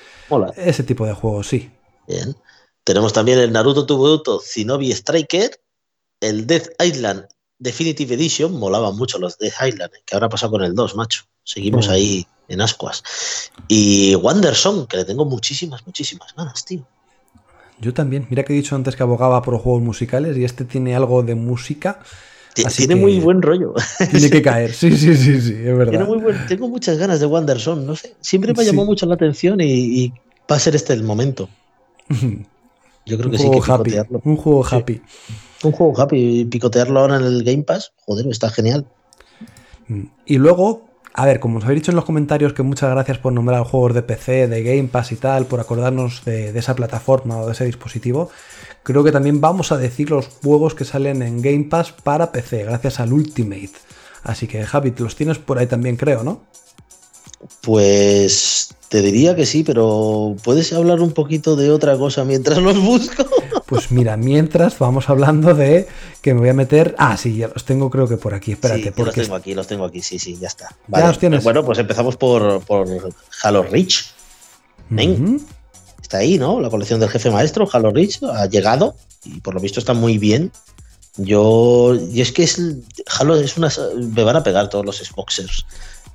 [0.56, 1.70] ese tipo de juegos, sí.
[2.06, 2.34] Bien.
[2.84, 5.50] Tenemos también el Naruto Tuburuto Shinobi Striker,
[6.20, 7.26] el Death Island
[7.58, 11.24] Definitive Edition, molaban mucho los Death Island, que ahora ha pasado con el 2, macho.
[11.44, 11.90] Seguimos Mm.
[11.90, 13.02] ahí en ascuas.
[13.68, 16.86] Y Wanderson, que le tengo muchísimas, muchísimas ganas, tío.
[17.80, 18.26] Yo también.
[18.30, 21.34] Mira que he dicho antes que abogaba por juegos musicales y este tiene algo de
[21.34, 22.00] música.
[22.64, 23.72] Así Tiene muy buen rollo.
[24.10, 24.72] Tiene que caer.
[24.72, 26.06] Sí, sí, sí, sí, es Tiene verdad.
[26.08, 28.16] muy buen- tengo muchas ganas de Wanderson, no sé.
[28.20, 28.66] Siempre me Sí.
[28.70, 29.64] llamó mucho la atención y,
[30.04, 30.12] y
[30.50, 31.48] va a ser este el momento.
[33.06, 33.92] Yo creo un que sí que happy.
[34.24, 35.00] Un juego Sí.
[35.62, 38.86] Un juego happy, picotearlo ahora en el Game Pass, joder, está genial.
[39.88, 40.04] Mm.
[40.26, 43.32] Y luego, a ver, como os habéis dicho en los comentarios que muchas gracias por
[43.32, 47.38] nombrar juegos de PC, de Game Pass y tal, por acordarnos de, de esa plataforma
[47.38, 48.30] o de ese dispositivo,
[48.84, 52.64] creo que también vamos a decir los juegos que salen en Game Pass para PC,
[52.64, 53.72] gracias al Ultimate.
[54.22, 56.42] Así que, Javi, los tienes por ahí también, creo, ¿no?
[57.62, 62.78] Pues te diría que sí, pero ¿puedes hablar un poquito de otra cosa mientras los
[62.80, 63.24] busco?
[63.68, 65.86] Pues mira, mientras vamos hablando de
[66.22, 66.94] que me voy a meter.
[66.96, 68.52] Ah, sí, ya los tengo, creo que por aquí.
[68.52, 70.74] Espérate, sí, yo los porque tengo aquí, los tengo aquí, sí, sí, ya está.
[70.88, 71.44] los tienes.
[71.44, 72.88] Bueno, pues empezamos por, por
[73.42, 74.06] Halo Reach.
[74.88, 75.46] Ven.
[76.00, 76.60] Está ahí, ¿no?
[76.60, 80.16] La colección del jefe maestro, Halo Reach, ha llegado y por lo visto está muy
[80.16, 80.50] bien.
[81.18, 82.58] Yo, y es que es
[83.18, 85.66] Halo es una, me van a pegar todos los Xboxers.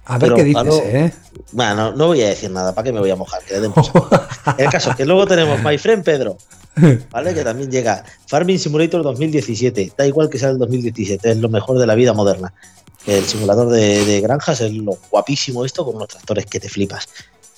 [0.05, 1.13] A ver Pero, qué dices, ¿eh?
[1.53, 3.41] Bueno, no voy a decir nada, ¿para qué me voy a mojar?
[3.43, 3.73] Que le den.
[4.57, 6.37] El caso es que luego tenemos My Friend Pedro,
[7.09, 7.33] ¿vale?
[7.33, 8.03] Que también llega.
[8.27, 9.93] Farming Simulator 2017.
[9.97, 12.53] Da igual que sea el 2017, es lo mejor de la vida moderna.
[13.05, 17.07] El simulador de, de granjas es lo guapísimo esto con unos tractores que te flipas.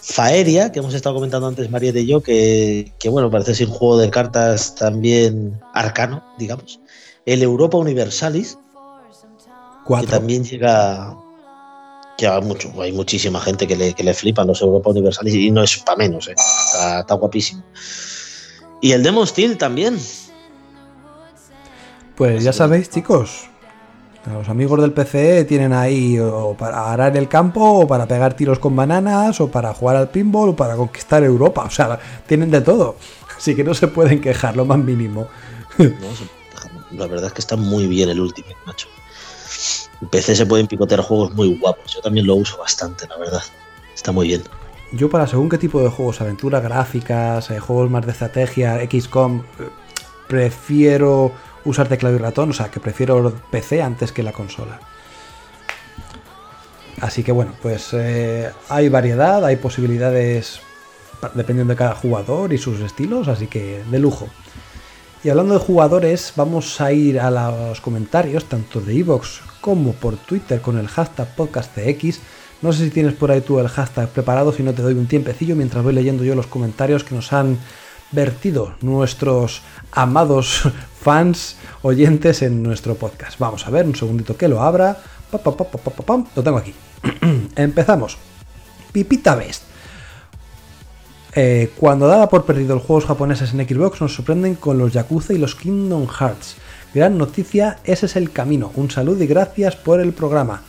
[0.07, 3.73] Faeria, que hemos estado comentando antes Mariette y yo, que, que bueno, parece ser un
[3.73, 6.79] juego de cartas también arcano, digamos.
[7.25, 10.11] El Europa Universalis, que Cuatro.
[10.11, 11.17] también llega.
[12.17, 15.51] Que hay, mucho, hay muchísima gente que le, que le flipan los Europa Universalis y
[15.51, 16.35] no es para menos, ¿eh?
[16.37, 17.63] está, está guapísimo.
[18.81, 19.97] Y el Demon Steel también.
[22.15, 23.49] Pues ya sabéis, chicos.
[24.31, 28.57] Los amigos del PC tienen ahí o para arar el campo, o para pegar tiros
[28.57, 31.63] con bananas, o para jugar al pinball, o para conquistar Europa.
[31.65, 32.95] O sea, tienen de todo.
[33.37, 35.27] Así que no se pueden quejar, lo más mínimo.
[35.77, 35.87] No,
[36.91, 38.87] La verdad es que está muy bien el último, macho.
[40.09, 41.93] PC se pueden picotear juegos muy guapos.
[41.93, 43.43] Yo también lo uso bastante, la verdad.
[43.93, 44.43] Está muy bien.
[44.91, 49.39] Yo para según qué tipo de juegos, aventuras gráficas, eh, juegos más de estrategia, XCOM,
[49.39, 49.69] eh,
[50.27, 51.31] prefiero
[51.65, 54.79] usar teclado y ratón, o sea, que prefiero PC antes que la consola.
[57.01, 60.61] Así que bueno, pues eh, hay variedad, hay posibilidades
[61.33, 64.27] dependiendo de cada jugador y sus estilos, así que de lujo.
[65.23, 70.15] Y hablando de jugadores, vamos a ir a los comentarios, tanto de Evox como por
[70.15, 72.19] Twitter, con el hashtag podcastcx.
[72.61, 75.07] No sé si tienes por ahí tú el hashtag preparado, si no te doy un
[75.07, 77.57] tiempecillo mientras voy leyendo yo los comentarios que nos han
[78.11, 80.69] vertido nuestros amados
[81.01, 83.39] fans oyentes en nuestro podcast.
[83.39, 84.99] Vamos a ver, un segundito que lo abra.
[85.31, 86.75] lo tengo aquí.
[87.55, 88.19] Empezamos.
[88.91, 89.63] Pipita Best.
[91.33, 95.33] Eh, cuando daba por perdido los juegos japoneses en Xbox, nos sorprenden con los Yakuza
[95.33, 96.55] y los Kingdom Hearts.
[96.95, 98.71] Gran noticia, ese es el camino.
[98.75, 100.61] Un saludo y gracias por el programa.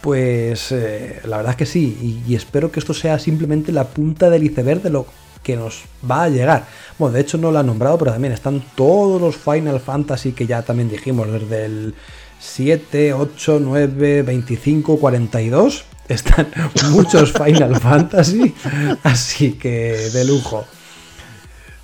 [0.00, 4.30] Pues eh, la verdad es que sí, y, espero que esto sea simplemente la punta
[4.30, 5.06] del iceberg de lo
[5.42, 6.66] que nos va a llegar.
[7.00, 10.46] Bueno, de hecho no lo ha nombrado, pero también están todos los Final Fantasy que
[10.46, 11.94] ya también dijimos, desde el
[12.38, 15.84] 7, 8, 9, 25, 42.
[16.06, 16.46] Están
[16.90, 18.54] muchos Final Fantasy,
[19.02, 20.64] así que de lujo.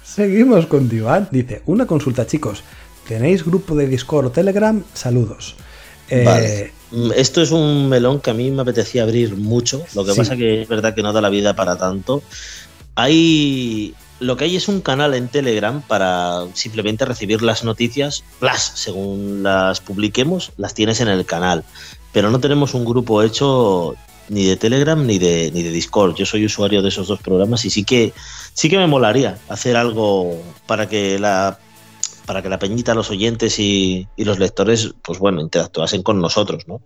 [0.05, 1.27] Seguimos con Divan.
[1.33, 2.63] Dice, una consulta chicos,
[3.07, 4.83] ¿tenéis grupo de Discord o Telegram?
[4.95, 5.57] Saludos.
[6.09, 9.83] Eh, mm, Esto es un melón que a mí me apetecía abrir mucho.
[9.95, 12.23] Lo que pasa que es verdad que no da la vida para tanto.
[12.95, 13.95] Hay.
[14.21, 19.43] Lo que hay es un canal en Telegram para simplemente recibir las noticias, las, según
[19.43, 21.65] las publiquemos, las tienes en el canal.
[22.13, 23.97] Pero no tenemos un grupo hecho
[24.29, 26.15] ni de Telegram ni de, ni de Discord.
[26.15, 28.13] Yo soy usuario de esos dos programas y sí que,
[28.55, 31.59] sí que me molaría hacer algo para que la
[32.27, 36.67] para que la peñita, los oyentes y, y los lectores, pues bueno, interactuasen con nosotros,
[36.67, 36.81] ¿no?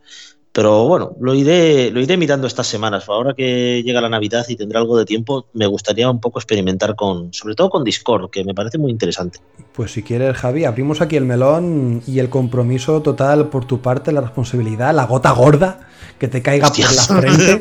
[0.56, 3.10] Pero bueno, lo iré, lo iré mirando estas semanas.
[3.10, 6.96] Ahora que llega la Navidad y tendré algo de tiempo, me gustaría un poco experimentar
[6.96, 9.38] con, sobre todo con Discord, que me parece muy interesante.
[9.74, 14.12] Pues si quieres, Javi, abrimos aquí el melón y el compromiso total por tu parte,
[14.12, 17.58] la responsabilidad, la gota gorda que te caiga por la frente.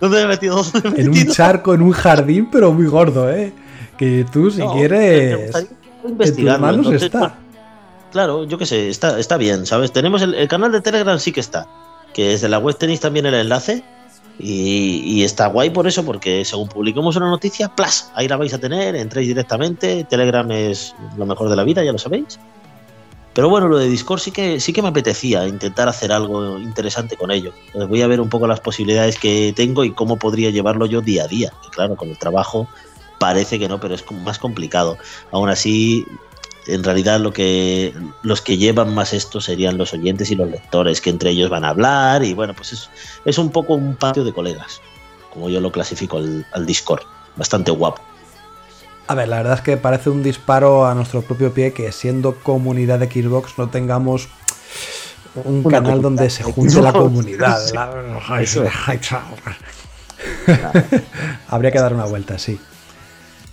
[0.00, 0.62] ¿Dónde me he metido?
[0.96, 3.52] En un charco, en un jardín, pero muy gordo, ¿eh?
[3.98, 5.50] Que tú, si quieres.
[6.04, 6.68] Investigarlo.
[6.68, 7.34] En tus está.
[8.10, 9.92] claro, yo qué sé, está, está bien, ¿sabes?
[9.92, 11.66] Tenemos el canal de Telegram, sí que está
[12.12, 13.82] que desde la web tenéis también el enlace
[14.38, 18.10] y, está guay por eso, porque según publiquemos una noticia, ¡plas!
[18.14, 21.92] Ahí la vais a tener, entréis directamente, Telegram es lo mejor de la vida, ya
[21.92, 22.40] lo sabéis.
[23.34, 27.16] Pero bueno, lo de Discord sí que, sí que me apetecía intentar hacer algo interesante
[27.16, 27.52] con ello.
[27.88, 31.24] voy a ver un poco las posibilidades que tengo y cómo podría llevarlo yo día
[31.24, 31.52] a día.
[31.70, 32.68] claro, con el trabajo
[33.22, 34.98] parece que no, pero es más complicado.
[35.30, 36.04] Aún así,
[36.66, 41.00] en realidad lo que los que llevan más esto serían los oyentes y los lectores,
[41.00, 42.90] que entre ellos van a hablar y bueno, pues es,
[43.24, 44.80] es un poco un patio de colegas,
[45.32, 47.02] como yo lo clasifico al, Discord,
[47.36, 48.02] bastante guapo.
[49.06, 52.34] A ver, la verdad es que parece un disparo a nuestro propio pie que siendo
[52.42, 54.26] comunidad de Xbox no tengamos
[55.44, 57.60] un canal donde se junte la comunidad.
[61.48, 62.58] Habría que dar una vuelta, sí.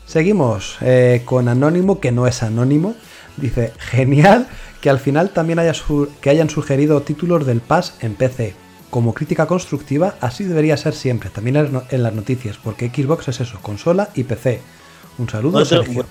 [0.10, 2.96] Seguimos eh, con Anónimo, que no es anónimo.
[3.38, 4.48] Dice, genial
[4.82, 5.74] que al final también haya
[6.20, 8.56] que hayan sugerido títulos del Pass en PC.
[8.90, 13.60] Como crítica constructiva, así debería ser siempre, también en las noticias, porque Xbox es eso,
[13.62, 14.62] consola y PC.
[15.20, 16.08] Un saludo, Sergio.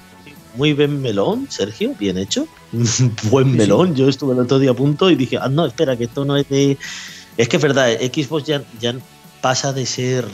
[0.54, 2.46] Muy bien melón, Sergio, bien hecho.
[3.24, 3.96] Buen melón.
[3.96, 6.36] Yo estuve el otro día a punto y dije, ah, no, espera, que esto no
[6.36, 6.78] es de.
[7.36, 8.94] Es que es verdad, Xbox ya, ya
[9.40, 10.24] pasa de ser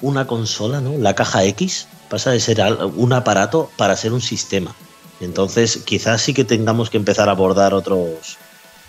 [0.00, 0.98] una consola, ¿no?
[0.98, 2.62] La caja X pasa de ser
[2.94, 4.76] un aparato para ser un sistema.
[5.22, 8.36] Entonces, quizás sí que tengamos que empezar a abordar otros,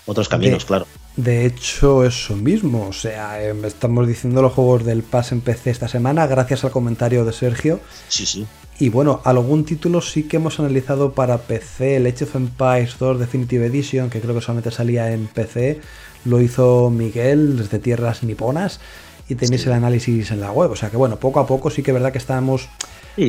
[0.06, 0.86] otros caminos, claro.
[1.16, 2.86] De hecho, eso mismo.
[2.90, 6.72] O sea, em, estamos diciendo los juegos del Pass en PC esta semana, gracias al
[6.72, 7.80] comentario de Sergio.
[8.10, 8.46] Sí, sí.
[8.78, 11.96] Y bueno, algún título sí que hemos analizado para PC.
[11.96, 15.80] El Age of Empires 2 Definitive Edition, que creo que solamente salía en PC,
[16.26, 18.82] lo hizo Miguel desde Tierras Niponas.
[19.30, 20.72] Y tenéis el análisis en la web.
[20.72, 22.68] O sea que bueno, poco a poco sí que es verdad que estamos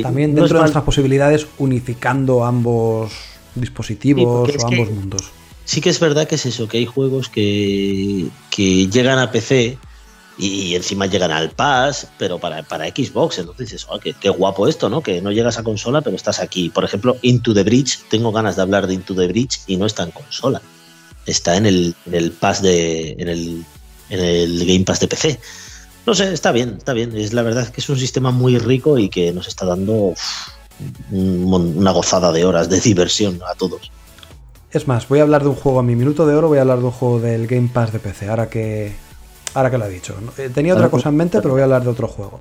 [0.01, 3.11] también dentro de nuestras posibilidades unificando ambos
[3.55, 5.31] dispositivos o ambos mundos.
[5.63, 9.77] Sí que es verdad que es eso, que hay juegos que, que llegan a PC
[10.37, 13.39] y encima llegan al Pass, pero para, para Xbox.
[13.39, 15.01] Entonces dices, oh, qué, guapo esto, ¿no?
[15.01, 16.69] Que no llegas a consola, pero estás aquí.
[16.69, 19.85] Por ejemplo, Into the Bridge, tengo ganas de hablar de Into the Bridge y no
[19.85, 20.61] está en consola.
[21.25, 23.15] Está en el, en el Pass de.
[23.17, 23.65] En el,
[24.09, 25.39] en el Game Pass de PC.
[26.05, 27.15] No sé, está bien, está bien.
[27.15, 30.13] Es la verdad que es un sistema muy rico y que nos está dando
[31.11, 33.91] una gozada de horas de diversión a todos.
[34.71, 36.61] Es más, voy a hablar de un juego a mi minuto de oro, voy a
[36.61, 38.93] hablar de un juego del Game Pass de PC, ahora que
[39.53, 40.15] ahora que lo he dicho.
[40.37, 42.39] Eh, tenía otra cosa en mente, pero voy a hablar de otro juego.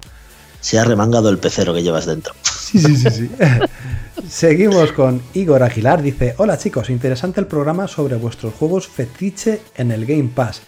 [0.60, 2.34] Se ha remangado el pecero que llevas dentro.
[2.42, 3.30] Sí, sí, sí, sí.
[4.28, 6.02] Seguimos con Igor Aguilar.
[6.02, 10.62] Dice: Hola chicos, interesante el programa sobre vuestros juegos fetiche en el Game Pass.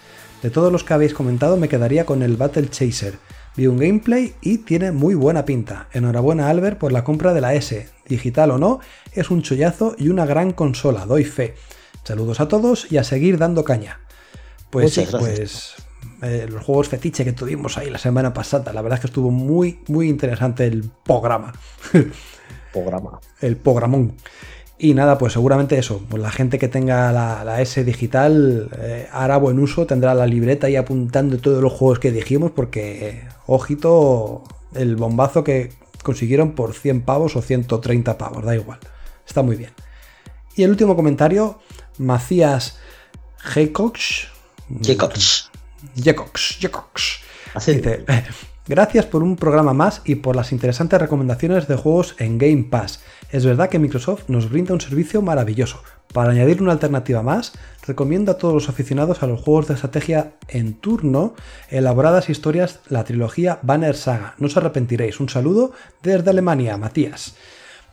[0.46, 3.18] De todos los que habéis comentado, me quedaría con el Battle Chaser.
[3.56, 5.88] Vi un gameplay y tiene muy buena pinta.
[5.92, 7.88] Enhorabuena Albert por la compra de la S.
[8.06, 8.78] Digital o no,
[9.10, 11.56] es un chollazo y una gran consola, doy fe.
[12.04, 13.98] Saludos a todos y a seguir dando caña.
[14.70, 15.74] Pues sí, pues
[16.22, 19.32] eh, los juegos fetiche que tuvimos ahí la semana pasada, la verdad es que estuvo
[19.32, 21.54] muy, muy interesante el programa.
[22.72, 23.18] programa.
[23.40, 24.14] el programón.
[24.78, 29.38] Y nada, pues seguramente eso, pues la gente que tenga la, S digital eh, hará
[29.38, 34.96] buen uso, tendrá la libreta ahí apuntando todos los juegos que dijimos, porque, ojito, el
[34.96, 35.72] bombazo que
[36.02, 38.78] consiguieron por 100 pavos o 130 pavos, da igual,
[39.26, 39.70] está muy bien.
[40.56, 41.58] Y el último comentario,
[41.98, 42.78] Macías.
[43.38, 44.28] Jaycox.
[44.82, 47.20] Jaycox, Jaycox.
[47.66, 48.04] Dice,
[48.68, 53.00] Gracias por un programa más y por las interesantes recomendaciones de juegos en Game Pass.
[53.32, 55.82] Es verdad que Microsoft nos brinda un servicio maravilloso.
[56.12, 57.52] Para añadir una alternativa más,
[57.86, 61.34] recomiendo a todos los aficionados a los juegos de estrategia en turno,
[61.68, 64.34] elaboradas historias, la trilogía Banner Saga.
[64.38, 65.20] No os arrepentiréis.
[65.20, 65.72] Un saludo
[66.02, 67.34] desde Alemania, Matías.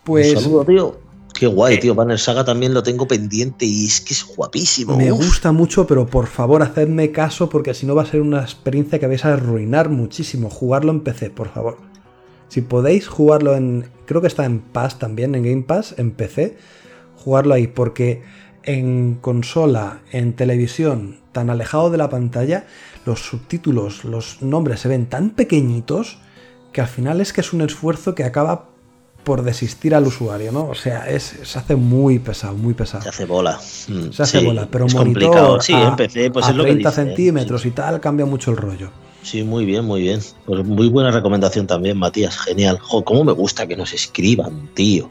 [0.04, 1.00] Pues, un saludo, tío.
[1.34, 1.96] Qué guay, eh, tío.
[1.96, 4.96] Banner Saga también lo tengo pendiente y es que es guapísimo.
[4.96, 8.42] Me gusta mucho, pero por favor, hacedme caso porque si no va a ser una
[8.42, 10.50] experiencia que vais a arruinar muchísimo.
[10.50, 11.78] Jugarlo en PC, por favor.
[12.50, 13.90] Si podéis jugarlo en.
[14.14, 16.56] Creo que está en Pass también, en Game Pass, en PC.
[17.16, 18.22] Jugarlo ahí, porque
[18.62, 22.68] en consola, en televisión, tan alejado de la pantalla,
[23.08, 26.20] los subtítulos, los nombres se ven tan pequeñitos
[26.74, 28.70] que al final es que es un esfuerzo que acaba
[29.24, 30.68] por desistir al usuario, ¿no?
[30.68, 33.02] O sea, es, se hace muy pesado, muy pesado.
[33.02, 33.60] Se hace bola.
[33.88, 35.60] Mm, se hace bola, pero es complicado.
[35.60, 38.92] Sí, a, empecé, pues es lo 30 centímetros y tal, cambia mucho el rollo.
[39.24, 40.20] Sí, muy bien, muy bien.
[40.46, 42.38] Pues muy buena recomendación también, Matías.
[42.38, 42.78] Genial.
[42.80, 45.10] Jo, cómo me gusta que nos escriban, tío.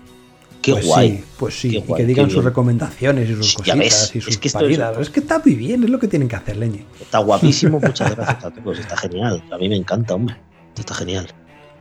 [0.61, 1.11] Qué pues guay.
[1.11, 4.51] Sí, pues sí, y que digan sus recomendaciones y sus cositas y sus es que
[4.51, 4.97] paridas.
[4.99, 5.11] Es...
[5.11, 6.87] que está muy bien, es lo que tienen que hacer, leñe.
[7.01, 8.79] Está guapísimo, muchas gracias a todos.
[8.79, 9.43] Está genial.
[9.51, 10.37] A mí me encanta, hombre.
[10.79, 11.27] Está genial.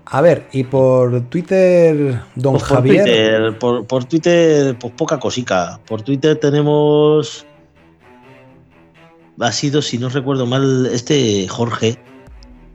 [0.05, 3.57] A ver, y por Twitter, don pues Javier.
[3.59, 5.79] Por Twitter, pues poca cosica.
[5.85, 7.45] Por Twitter tenemos.
[9.39, 11.97] Ha sido, si no recuerdo mal, este Jorge,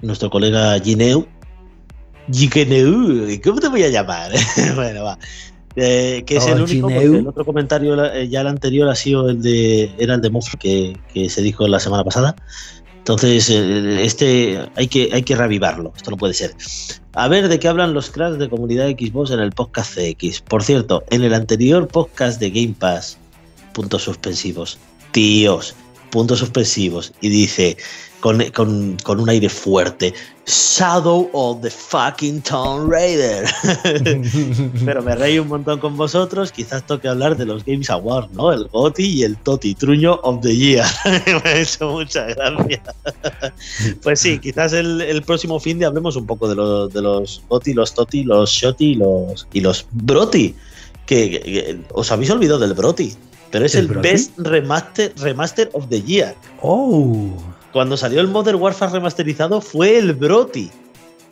[0.03, 1.27] nuestro colega Gineu.
[2.33, 4.33] Gineu, ¿cómo te voy a llamar?
[4.75, 5.19] bueno, va.
[5.79, 9.29] Eh, que es el único, porque el otro comentario, eh, ya el anterior ha sido
[9.29, 9.91] el de.
[9.99, 12.35] Era el de Moff que, que se dijo la semana pasada.
[13.07, 16.57] Entonces, eh, este hay que, hay que reavivarlo, esto no puede ser.
[17.13, 20.41] A ver de qué hablan los cracks de comunidad Xbox en el podcast CX.
[20.41, 23.17] Por cierto, en el anterior podcast de Game Pass,
[23.75, 24.79] puntos suspensivos,
[25.13, 25.77] tíos,
[26.11, 27.77] puntos suspensivos, y dice,
[28.21, 30.13] con, un aire fuerte.
[30.47, 33.49] Shadow of the fucking Tomb Raider.
[34.85, 36.53] Pero me reí un montón con vosotros.
[36.53, 38.53] Quizás toque hablar de los Games Awards, ¿no?
[38.53, 40.87] El GOTI y el TOTI, Truño of the Year.
[41.05, 42.83] me ha hecho mucha gracia.
[44.03, 47.75] pues sí, quizás el, próximo fin de hablemos un poco de los, de los GOTI,
[47.75, 50.55] los TOTI, los SHOTI los, y los BROTI.
[51.07, 53.15] Que, os habéis olvidado del BROTI.
[53.51, 56.37] Pero es el, Best Remaster, Remaster of the Year.
[56.63, 57.33] Oh
[57.77, 60.71] cuando salió el Modern Warfare remasterizado fue el Broti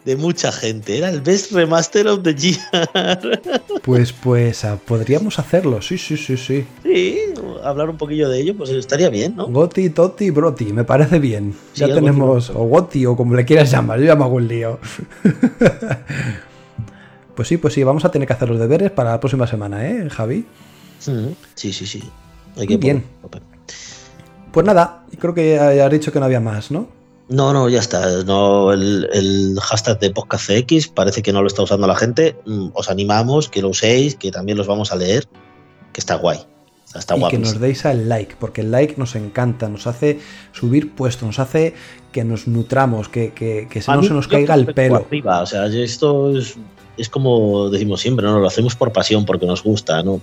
[0.04, 0.98] de mucha gente.
[0.98, 2.60] Era el Best Remaster of the Year.
[3.82, 6.66] Pues, pues ah, podríamos hacerlo, sí, sí, sí, sí.
[6.82, 7.18] Sí,
[7.62, 9.46] hablar un poquillo de ello, pues estaría bien, ¿no?
[9.46, 11.54] Goti, Toti, Broti, me parece bien.
[11.74, 14.80] ya tenemos, o Goti, o como le quieras llamar, yo llamo un lío.
[17.34, 19.88] pues sí, pues sí, vamos a tener que hacer los deberes para la próxima semana,
[19.88, 20.44] ¿eh, Javi?
[20.98, 22.02] Sí, sí, sí.
[22.56, 23.04] Hay que bien.
[24.52, 26.88] Pues nada, creo que has dicho que no había más, ¿no?
[27.28, 28.22] No, no, ya está.
[28.24, 32.36] No, el, hashtag de Podcast CX parece que no lo está usando la gente.
[32.44, 35.26] Mm, os animamos que lo uséis, que también los vamos a leer,
[35.92, 36.40] que está guay.
[36.94, 40.20] Está y que nos deis el like, porque el like nos encanta, nos hace
[40.52, 41.74] subir puesto, nos hace
[42.12, 44.96] que nos nutramos, que, que, que no se nos caiga el pelo.
[44.96, 45.42] Arriba.
[45.42, 46.54] O sea, esto es,
[46.96, 48.38] es, como decimos siempre, ¿no?
[48.38, 50.20] Lo hacemos por pasión, porque nos gusta, ¿no?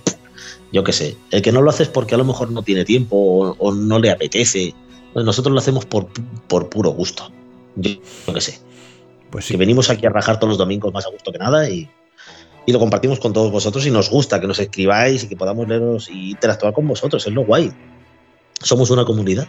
[0.71, 2.85] yo qué sé, el que no lo hace es porque a lo mejor no tiene
[2.85, 4.73] tiempo o, no le apetece.
[5.13, 6.07] Nosotros lo hacemos por,
[6.47, 7.29] por puro gusto.
[7.75, 7.91] Yo,
[8.33, 8.59] qué sé.
[9.29, 9.53] Pues sí.
[9.53, 11.89] Que venimos aquí a rajar todos los domingos más a gusto que nada y,
[12.65, 15.67] y, lo compartimos con todos vosotros y nos gusta que nos escribáis y que podamos
[15.67, 17.25] leeros y interactuar con vosotros.
[17.27, 17.71] Es lo guay.
[18.61, 19.47] Somos una comunidad.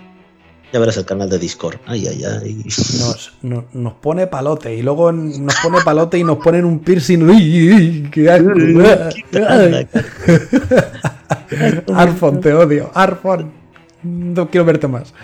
[0.73, 1.77] Ya verás el canal de Discord.
[1.87, 2.64] Ay, ay, ay.
[2.64, 3.33] Nos,
[3.73, 7.29] nos pone palote y luego nos pone palote y nos ponen un piercing.
[7.29, 8.49] ¡Uy, qué asco!
[11.95, 12.91] Arfon, te odio.
[12.95, 13.62] Arfon.
[14.03, 15.14] No quiero verte más.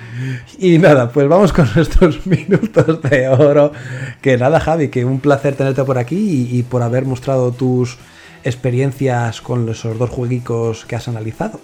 [0.58, 3.72] Y nada, pues vamos con nuestros minutos de oro.
[4.20, 7.96] Que nada, Javi, que un placer tenerte por aquí y, y por haber mostrado tus
[8.44, 11.60] experiencias con esos dos jueguicos que has analizado.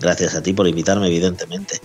[0.00, 1.80] Gracias a ti por invitarme, evidentemente.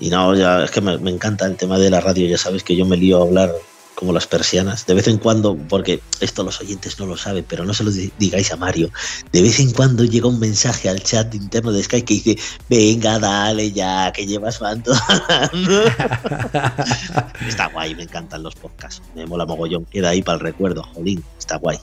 [0.00, 2.76] Y no, ya es que me, encanta el tema de la radio, ya sabes que
[2.76, 3.52] yo me lío a hablar
[3.94, 4.86] como las persianas.
[4.86, 7.90] De vez en cuando, porque esto los oyentes no lo saben, pero no se lo
[7.90, 8.90] digáis a Mario,
[9.32, 12.38] de vez en cuando llega un mensaje al chat interno de Skype que dice,
[12.70, 14.92] venga, dale ya, que llevas cuánto.
[17.48, 21.24] está guay, me encantan los podcasts, me mola mogollón, queda ahí para el recuerdo, jolín,
[21.36, 21.78] está guay.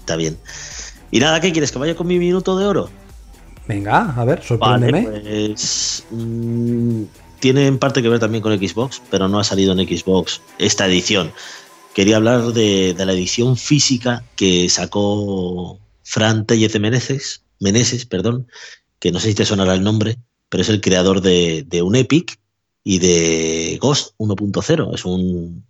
[0.00, 0.36] Está bien.
[1.12, 1.70] Y nada, ¿qué quieres?
[1.70, 2.90] ¿Que vaya con mi minuto de oro?
[3.66, 5.02] Venga, a ver, sorpréndeme.
[5.02, 7.02] pues, mm,
[7.40, 10.86] tiene en parte que ver también con Xbox, pero no ha salido en Xbox esta
[10.86, 11.32] edición.
[11.94, 18.48] Quería hablar de, la edición física que sacó Fran Tellez Meneses, Meneses, perdón,
[18.98, 22.38] que no sé si te sonará el nombre, pero es el creador de, un Epic
[22.82, 24.94] y de Ghost 1.0.
[24.94, 25.64] Es un,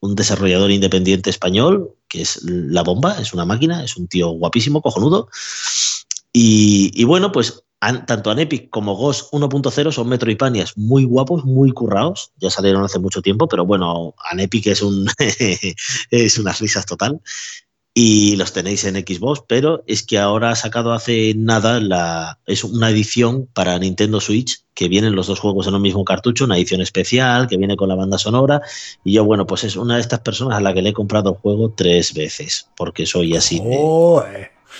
[0.00, 4.80] un desarrollador independiente español que es la bomba, es una máquina, es un tío guapísimo,
[4.80, 5.28] cojonudo.
[6.38, 12.32] Y, bueno, pues tanto Anepic como Ghost 1.0 son Metroidvanias muy guapos, muy currados.
[12.36, 15.08] Ya salieron hace mucho tiempo, pero bueno, Anepic es, un
[16.10, 17.22] es unas risas total.
[17.94, 22.64] Y los tenéis en Xbox, pero es que ahora ha sacado hace nada la, es
[22.64, 26.58] una edición para Nintendo Switch que vienen los dos juegos en un mismo cartucho, una
[26.58, 28.60] edición especial que viene con la banda sonora.
[29.04, 31.30] Y yo, bueno, pues es una de estas personas a la que le he comprado
[31.30, 33.62] el juego tres veces, porque soy así.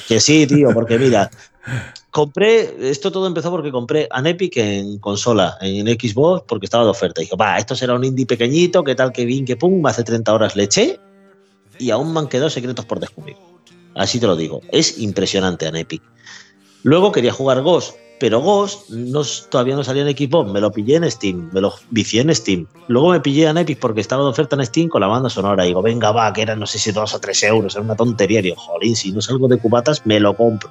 [0.09, 1.31] Que sí, tío, porque mira,
[2.11, 6.91] compré, esto todo empezó porque compré an Epic en consola, en Xbox, porque estaba de
[6.91, 7.23] oferta.
[7.23, 10.33] Y va, esto será un indie pequeñito, que tal, que bien, que pum, hace 30
[10.33, 11.01] horas le eché
[11.79, 13.37] y aún me han quedado secretos por descubrir.
[13.95, 16.03] Así te lo digo, es impresionante an Epic.
[16.83, 20.97] Luego quería jugar Ghost, pero Ghost no, todavía no salía en Xbox, me lo pillé
[20.97, 22.67] en Steam, me lo vicié en Steam.
[22.89, 25.64] Luego me pillé en Epic porque estaba de oferta en Steam con la banda sonora.
[25.64, 27.97] Y digo, venga, va, que eran no sé si dos o tres euros, era una
[27.97, 28.41] tontería.
[28.41, 30.71] Y digo, jolín, si no salgo de cubatas, me lo compro.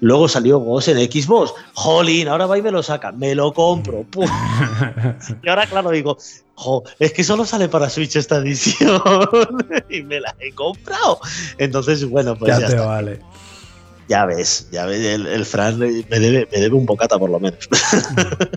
[0.00, 1.54] Luego salió Ghost en Xbox.
[1.74, 3.12] Jolín, ahora va y me lo saca.
[3.12, 4.04] Me lo compro.
[5.42, 6.18] Y ahora, claro, digo,
[6.98, 9.00] es que solo sale para Switch esta edición.
[9.90, 11.20] y me la he comprado.
[11.58, 13.20] Entonces, bueno, pues ya, te vale.
[14.08, 17.68] Ya ves, ya ves, el, Fran me debe, me debe un bocata por lo menos.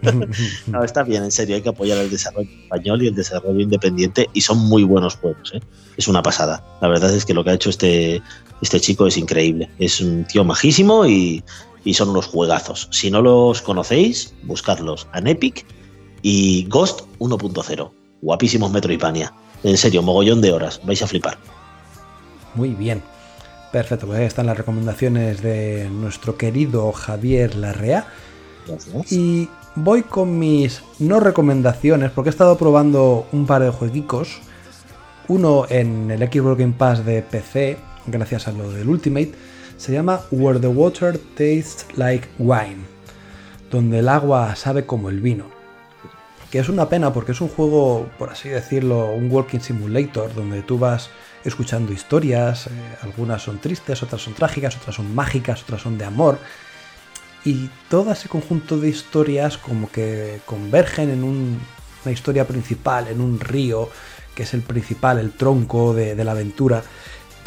[0.67, 4.29] no, está bien, en serio, hay que apoyar el desarrollo español y el desarrollo independiente
[4.33, 5.61] y son muy buenos juegos, ¿eh?
[5.95, 6.63] es una pasada.
[6.81, 8.21] La verdad es que lo que ha hecho este,
[8.61, 11.43] este chico es increíble, es un tío majísimo y,
[11.85, 12.89] y son unos juegazos.
[12.91, 15.65] Si no los conocéis, buscarlos en Epic
[16.23, 17.91] y Ghost 1.0,
[18.21, 19.33] guapísimos Metroidvania.
[19.63, 21.37] En serio, mogollón de horas, vais a flipar.
[22.53, 23.01] Muy bien.
[23.71, 28.07] Perfecto, pues ahí están las recomendaciones de nuestro querido Javier Larrea.
[29.09, 34.39] Y voy con mis no recomendaciones, porque he estado probando un par de jueguicos.
[35.27, 39.33] Uno en el Xbox Game Pass de PC, gracias a lo del Ultimate,
[39.75, 42.85] se llama Where the Water Tastes Like Wine,
[43.69, 45.45] donde el agua sabe como el vino.
[46.49, 50.61] Que es una pena porque es un juego, por así decirlo, un walking simulator, donde
[50.61, 51.09] tú vas
[51.47, 52.69] escuchando historias, eh,
[53.01, 56.39] algunas son tristes, otras son trágicas, otras son mágicas, otras son de amor.
[57.45, 63.39] Y todo ese conjunto de historias como que convergen en una historia principal, en un
[63.39, 63.89] río,
[64.35, 66.83] que es el principal, el tronco de, la aventura.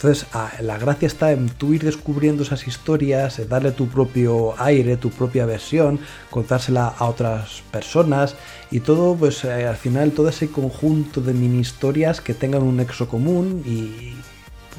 [0.02, 4.96] Entonces, ah, la gracia está en tú ir descubriendo esas historias, darle tu propio aire,
[4.96, 8.34] tu propia versión, contársela a otras personas
[8.70, 12.78] y todo, pues eh, al final, todo ese conjunto de mini historias que tengan un
[12.78, 14.14] nexo común y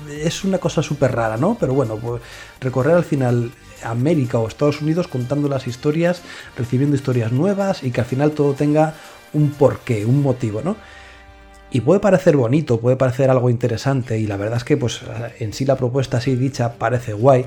[0.09, 1.55] es una cosa súper rara, ¿no?
[1.59, 2.19] Pero bueno, pues
[2.59, 3.51] recorrer al final
[3.83, 6.23] América o Estados Unidos contando las historias,
[6.57, 8.95] recibiendo historias nuevas y que al final todo tenga
[9.33, 10.77] un porqué, un motivo, ¿no?
[11.73, 15.01] Y puede parecer bonito, puede parecer algo interesante y la verdad es que pues
[15.39, 17.45] en sí la propuesta así dicha parece guay,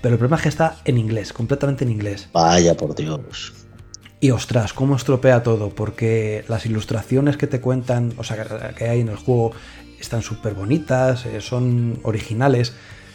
[0.00, 2.28] pero el problema es que está en inglés, completamente en inglés.
[2.32, 3.52] Vaya por Dios.
[4.20, 9.00] Y ostras, cómo estropea todo, porque las ilustraciones que te cuentan, o sea, que hay
[9.00, 9.50] en el juego,
[10.00, 12.74] están súper bonitas, eh, son originales,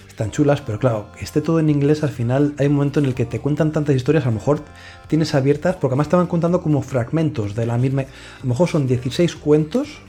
[0.10, 3.06] están chulas, pero claro, que esté todo en inglés, al final hay un momento en
[3.06, 4.62] el que te cuentan tantas historias, a lo mejor
[5.08, 8.02] tienes abiertas, porque además estaban contando como fragmentos de la misma.
[8.02, 10.02] A lo mejor son 16 cuentos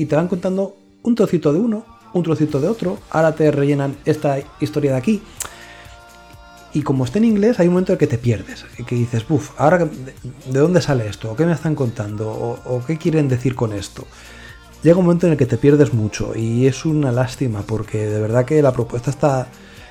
[0.00, 1.84] y te van contando un trocito de uno,
[2.14, 5.22] un trocito de otro, ahora te rellenan esta historia de aquí.
[6.72, 9.50] Y como está en inglés, hay un momento en que te pierdes, que dices, uff,
[9.58, 13.74] ahora de dónde sale esto, o qué me están contando, o, qué quieren decir con
[13.74, 14.06] esto.
[14.82, 18.22] Llega un momento en el que te pierdes mucho y es una lástima porque de
[18.22, 19.48] verdad que la propuesta está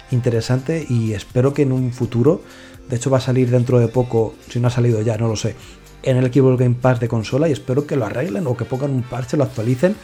[0.10, 2.42] interesante y espero que en un futuro,
[2.90, 5.36] de hecho va a salir dentro de poco, si no ha salido ya, no lo
[5.36, 5.56] sé,
[6.04, 8.92] en el Xbox Game Pass de consola y espero que lo arreglen o que pongan
[8.92, 9.96] un parche, lo actualicen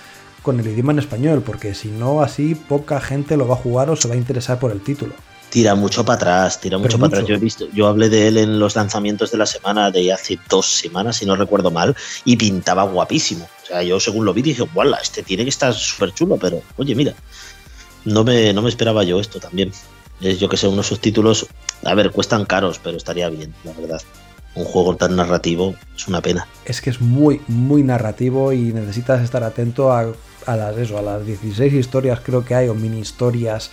[0.42, 3.90] con el idioma en español, porque si no así poca gente lo va a jugar
[3.90, 5.14] o se va a interesar por el título.
[5.50, 7.26] Tira mucho para atrás, tira mucho para atrás.
[7.26, 10.38] Yo he visto, yo hablé de él en los lanzamientos de la semana de hace
[10.50, 13.48] dos semanas, si no recuerdo mal, y pintaba guapísimo.
[13.64, 14.98] O sea, yo según lo vi dije, ¡guala!
[15.02, 17.16] Este tiene que estar súper chulo, pero oye, mira,
[18.04, 19.72] no me, no me esperaba yo esto también.
[20.22, 21.48] Es, yo que sé, unos subtítulos,
[21.84, 24.02] a ver, cuestan caros, pero estaría bien, la verdad.
[24.56, 26.48] Un juego tan narrativo es una pena.
[26.66, 30.08] Es que es muy, muy narrativo y necesitas estar atento a,
[30.46, 33.72] a las, eso, a las 16 historias creo que hay, o mini historias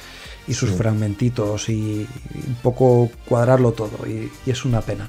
[0.48, 5.08] y sus fragmentitos y, un poco cuadrarlo todo y, es una pena.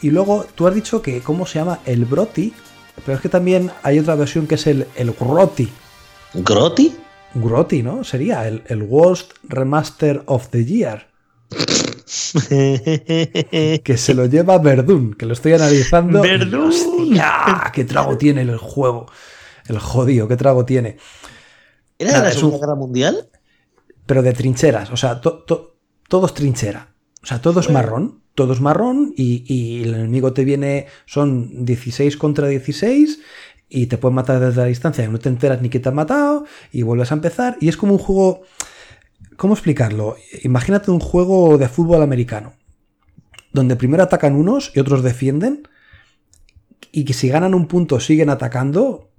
[0.00, 2.52] Y luego tú has dicho que cómo se llama el Broti,
[3.06, 5.68] pero es que también hay otra versión que es el, el Groti.
[6.34, 6.96] ¿Groti?
[7.34, 8.04] Groti, ¿no?
[8.04, 11.06] Sería el, el Worst Remaster of the Year.
[12.48, 16.22] que se lo lleva Verdun, que lo estoy analizando.
[16.22, 16.72] ¡Verdun!
[17.72, 19.06] ¡Qué trago tiene el juego!
[19.66, 20.96] El jodido, ¿qué trago tiene?
[21.98, 23.28] ¿Era de la Segunda Guerra Mundial?
[24.06, 24.90] pero de trincheras.
[24.90, 26.94] O sea, todo es trinchera.
[27.22, 28.20] O sea, todo es marrón.
[28.34, 30.86] Todo es marrón y, el enemigo te viene.
[31.06, 33.20] Son 16 contra 16
[33.68, 35.94] y te pueden matar desde la distancia y no te enteras ni que te han
[35.94, 37.56] matado y vuelves a empezar.
[37.60, 38.42] Y es como un juego.
[39.36, 40.16] ¿Cómo explicarlo?
[40.42, 42.54] Imagínate un juego de fútbol americano.
[43.52, 45.68] Donde primero atacan unos y otros defienden.
[46.90, 49.12] Y que si ganan un punto siguen atacando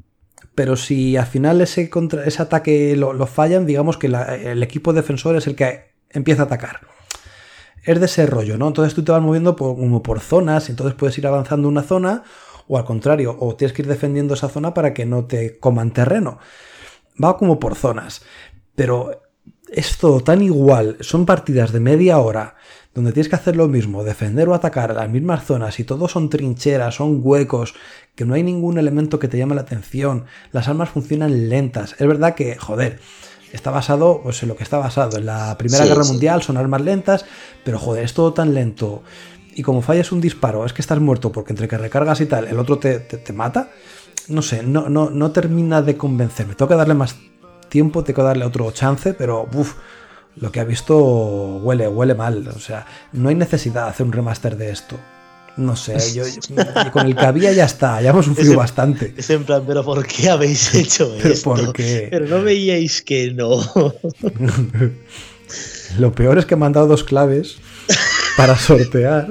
[0.56, 5.36] pero si al final ese, contra, ese ataque lo, fallan, digamos que el equipo defensor
[5.36, 6.82] es el que empieza a atacar.
[7.84, 8.68] Es de ese rollo, ¿no?
[8.68, 12.24] Entonces tú te vas moviendo por, como por zonas, entonces puedes ir avanzando una zona,
[12.68, 15.92] o al contrario, o tienes que ir defendiendo esa zona para que no te coman
[15.92, 16.40] terreno.
[17.22, 18.22] Va como por zonas.
[18.76, 19.23] Pero
[19.74, 22.56] es todo tan igual, son partidas de media hora
[22.94, 26.30] donde tienes que hacer lo mismo, defender o atacar las mismas zonas y todo son
[26.30, 27.74] trincheras, son huecos,
[28.16, 31.96] que no hay ningún elemento que te llame la atención, las armas funcionan lentas.
[31.98, 33.00] Es verdad que, joder,
[33.52, 35.18] está basado pues, en lo que está basado.
[35.18, 37.26] En la Primera Guerra Mundial son armas lentas,
[37.64, 39.02] pero joder, es todo tan lento.
[39.56, 42.48] Y como fallas un disparo, es que estás muerto porque entre que recargas y tal,
[42.48, 43.70] el otro te, te, mata.
[44.28, 46.54] No sé, no, no, no termina de convencerme.
[46.54, 47.16] Tengo que darle más
[47.74, 49.74] tiempo, tengo que darle otro chance, pero uff
[50.36, 52.48] lo que ha visto huele, huele mal.
[52.50, 54.96] O sea, no hay necesidad de hacer un remaster de esto.
[55.58, 56.24] No sé, yo,
[56.94, 59.16] con el que había ya está, ya hemos sufrido bastante.
[59.18, 61.56] Es en plan, pero ¿por qué habéis hecho esto?
[61.56, 62.10] ¿Por qué?
[62.12, 63.60] Pero no veíais que no.
[66.00, 67.58] Lo peor es que me han dado dos claves
[68.38, 69.28] para sortear.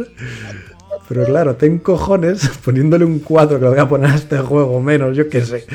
[1.08, 4.80] Pero claro, tengo cojones poniéndole un 4 que lo voy a poner a este juego,
[4.80, 5.66] menos, yo qué sé,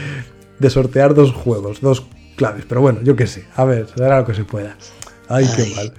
[0.59, 2.05] de sortear dos juegos, dos
[2.38, 2.63] claves.
[2.69, 4.77] Pero bueno, yo qué sé, a ver, será lo que se pueda.
[5.27, 5.93] Ay, qué mal.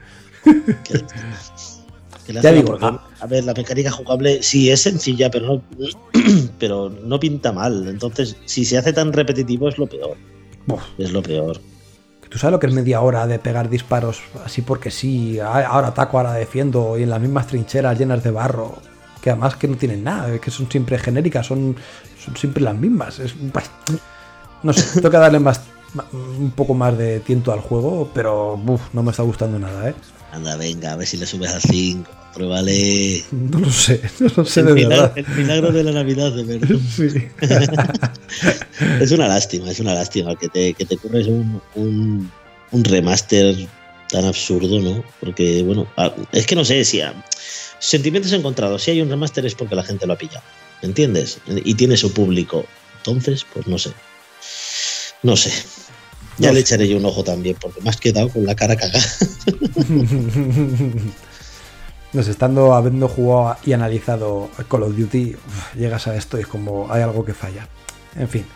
[2.43, 5.63] ya digo, a, ver, la mecánica jugable sí es sencilla, pero no,
[6.59, 7.87] pero no pinta mal.
[7.89, 10.17] Entonces, si se hace tan repetitivo es lo peor.
[10.97, 11.61] Es lo peor.
[12.29, 15.39] ¿Tú sabes lo que es media hora de pegar disparos así porque sí?
[15.41, 18.77] Ahora ataco, ahora defiendo y en las mismas trincheras llenas de barro.
[19.23, 21.75] Que además que no tienen nada, que son siempre genéricas, son,
[22.23, 23.19] son siempre las mismas.
[23.19, 23.35] Es,
[24.63, 25.63] no sé, que darle más
[26.13, 28.61] un poco más de tiento al juego, pero
[28.93, 29.95] no me está gustando nada, ¿eh?
[30.33, 32.11] Anda, venga, a ver si le subes al 5.
[32.35, 33.25] Pruébale.
[33.33, 35.13] No lo sé, no lo sé el de verdad.
[35.17, 36.77] El milagro de la Navidad, de verdad.
[36.97, 37.29] Sí.
[39.01, 42.31] es una lástima, es una lástima que te, que te ocurres un, un,
[42.73, 43.57] un, remaster
[44.11, 45.03] tan absurdo, ¿no?
[45.21, 45.87] Porque, bueno,
[46.33, 47.01] es que no sé si.
[47.79, 48.83] sentimientos encontrados.
[48.83, 50.45] Si hay un remaster es porque la gente lo ha pillado.
[50.83, 51.41] ¿Entiendes?
[51.47, 52.65] Y tiene su público.
[52.99, 53.91] Entonces, pues no sé.
[55.23, 55.53] No sé.
[56.39, 59.05] Ya le echaré yo un ojo también, porque me has quedado con la cara cagada.
[62.13, 65.37] Nos estando habiendo jugado y analizado Call of Duty,
[65.77, 67.69] llegas a esto y es como hay algo que falla.
[68.17, 68.47] En fin.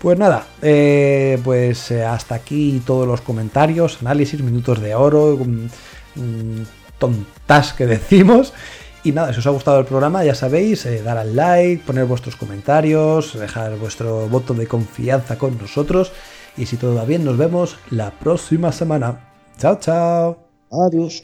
[0.00, 5.68] Pues nada, eh, pues eh, hasta aquí todos los comentarios, análisis, minutos de oro, mm,
[6.14, 6.66] mm,
[6.98, 8.52] tontas que decimos.
[9.08, 12.04] Y nada, si os ha gustado el programa, ya sabéis, eh, dar al like, poner
[12.04, 16.12] vuestros comentarios, dejar vuestro voto de confianza con nosotros.
[16.58, 19.30] Y si todo va bien, nos vemos la próxima semana.
[19.56, 20.36] Chao, chao.
[20.70, 21.22] Adiós.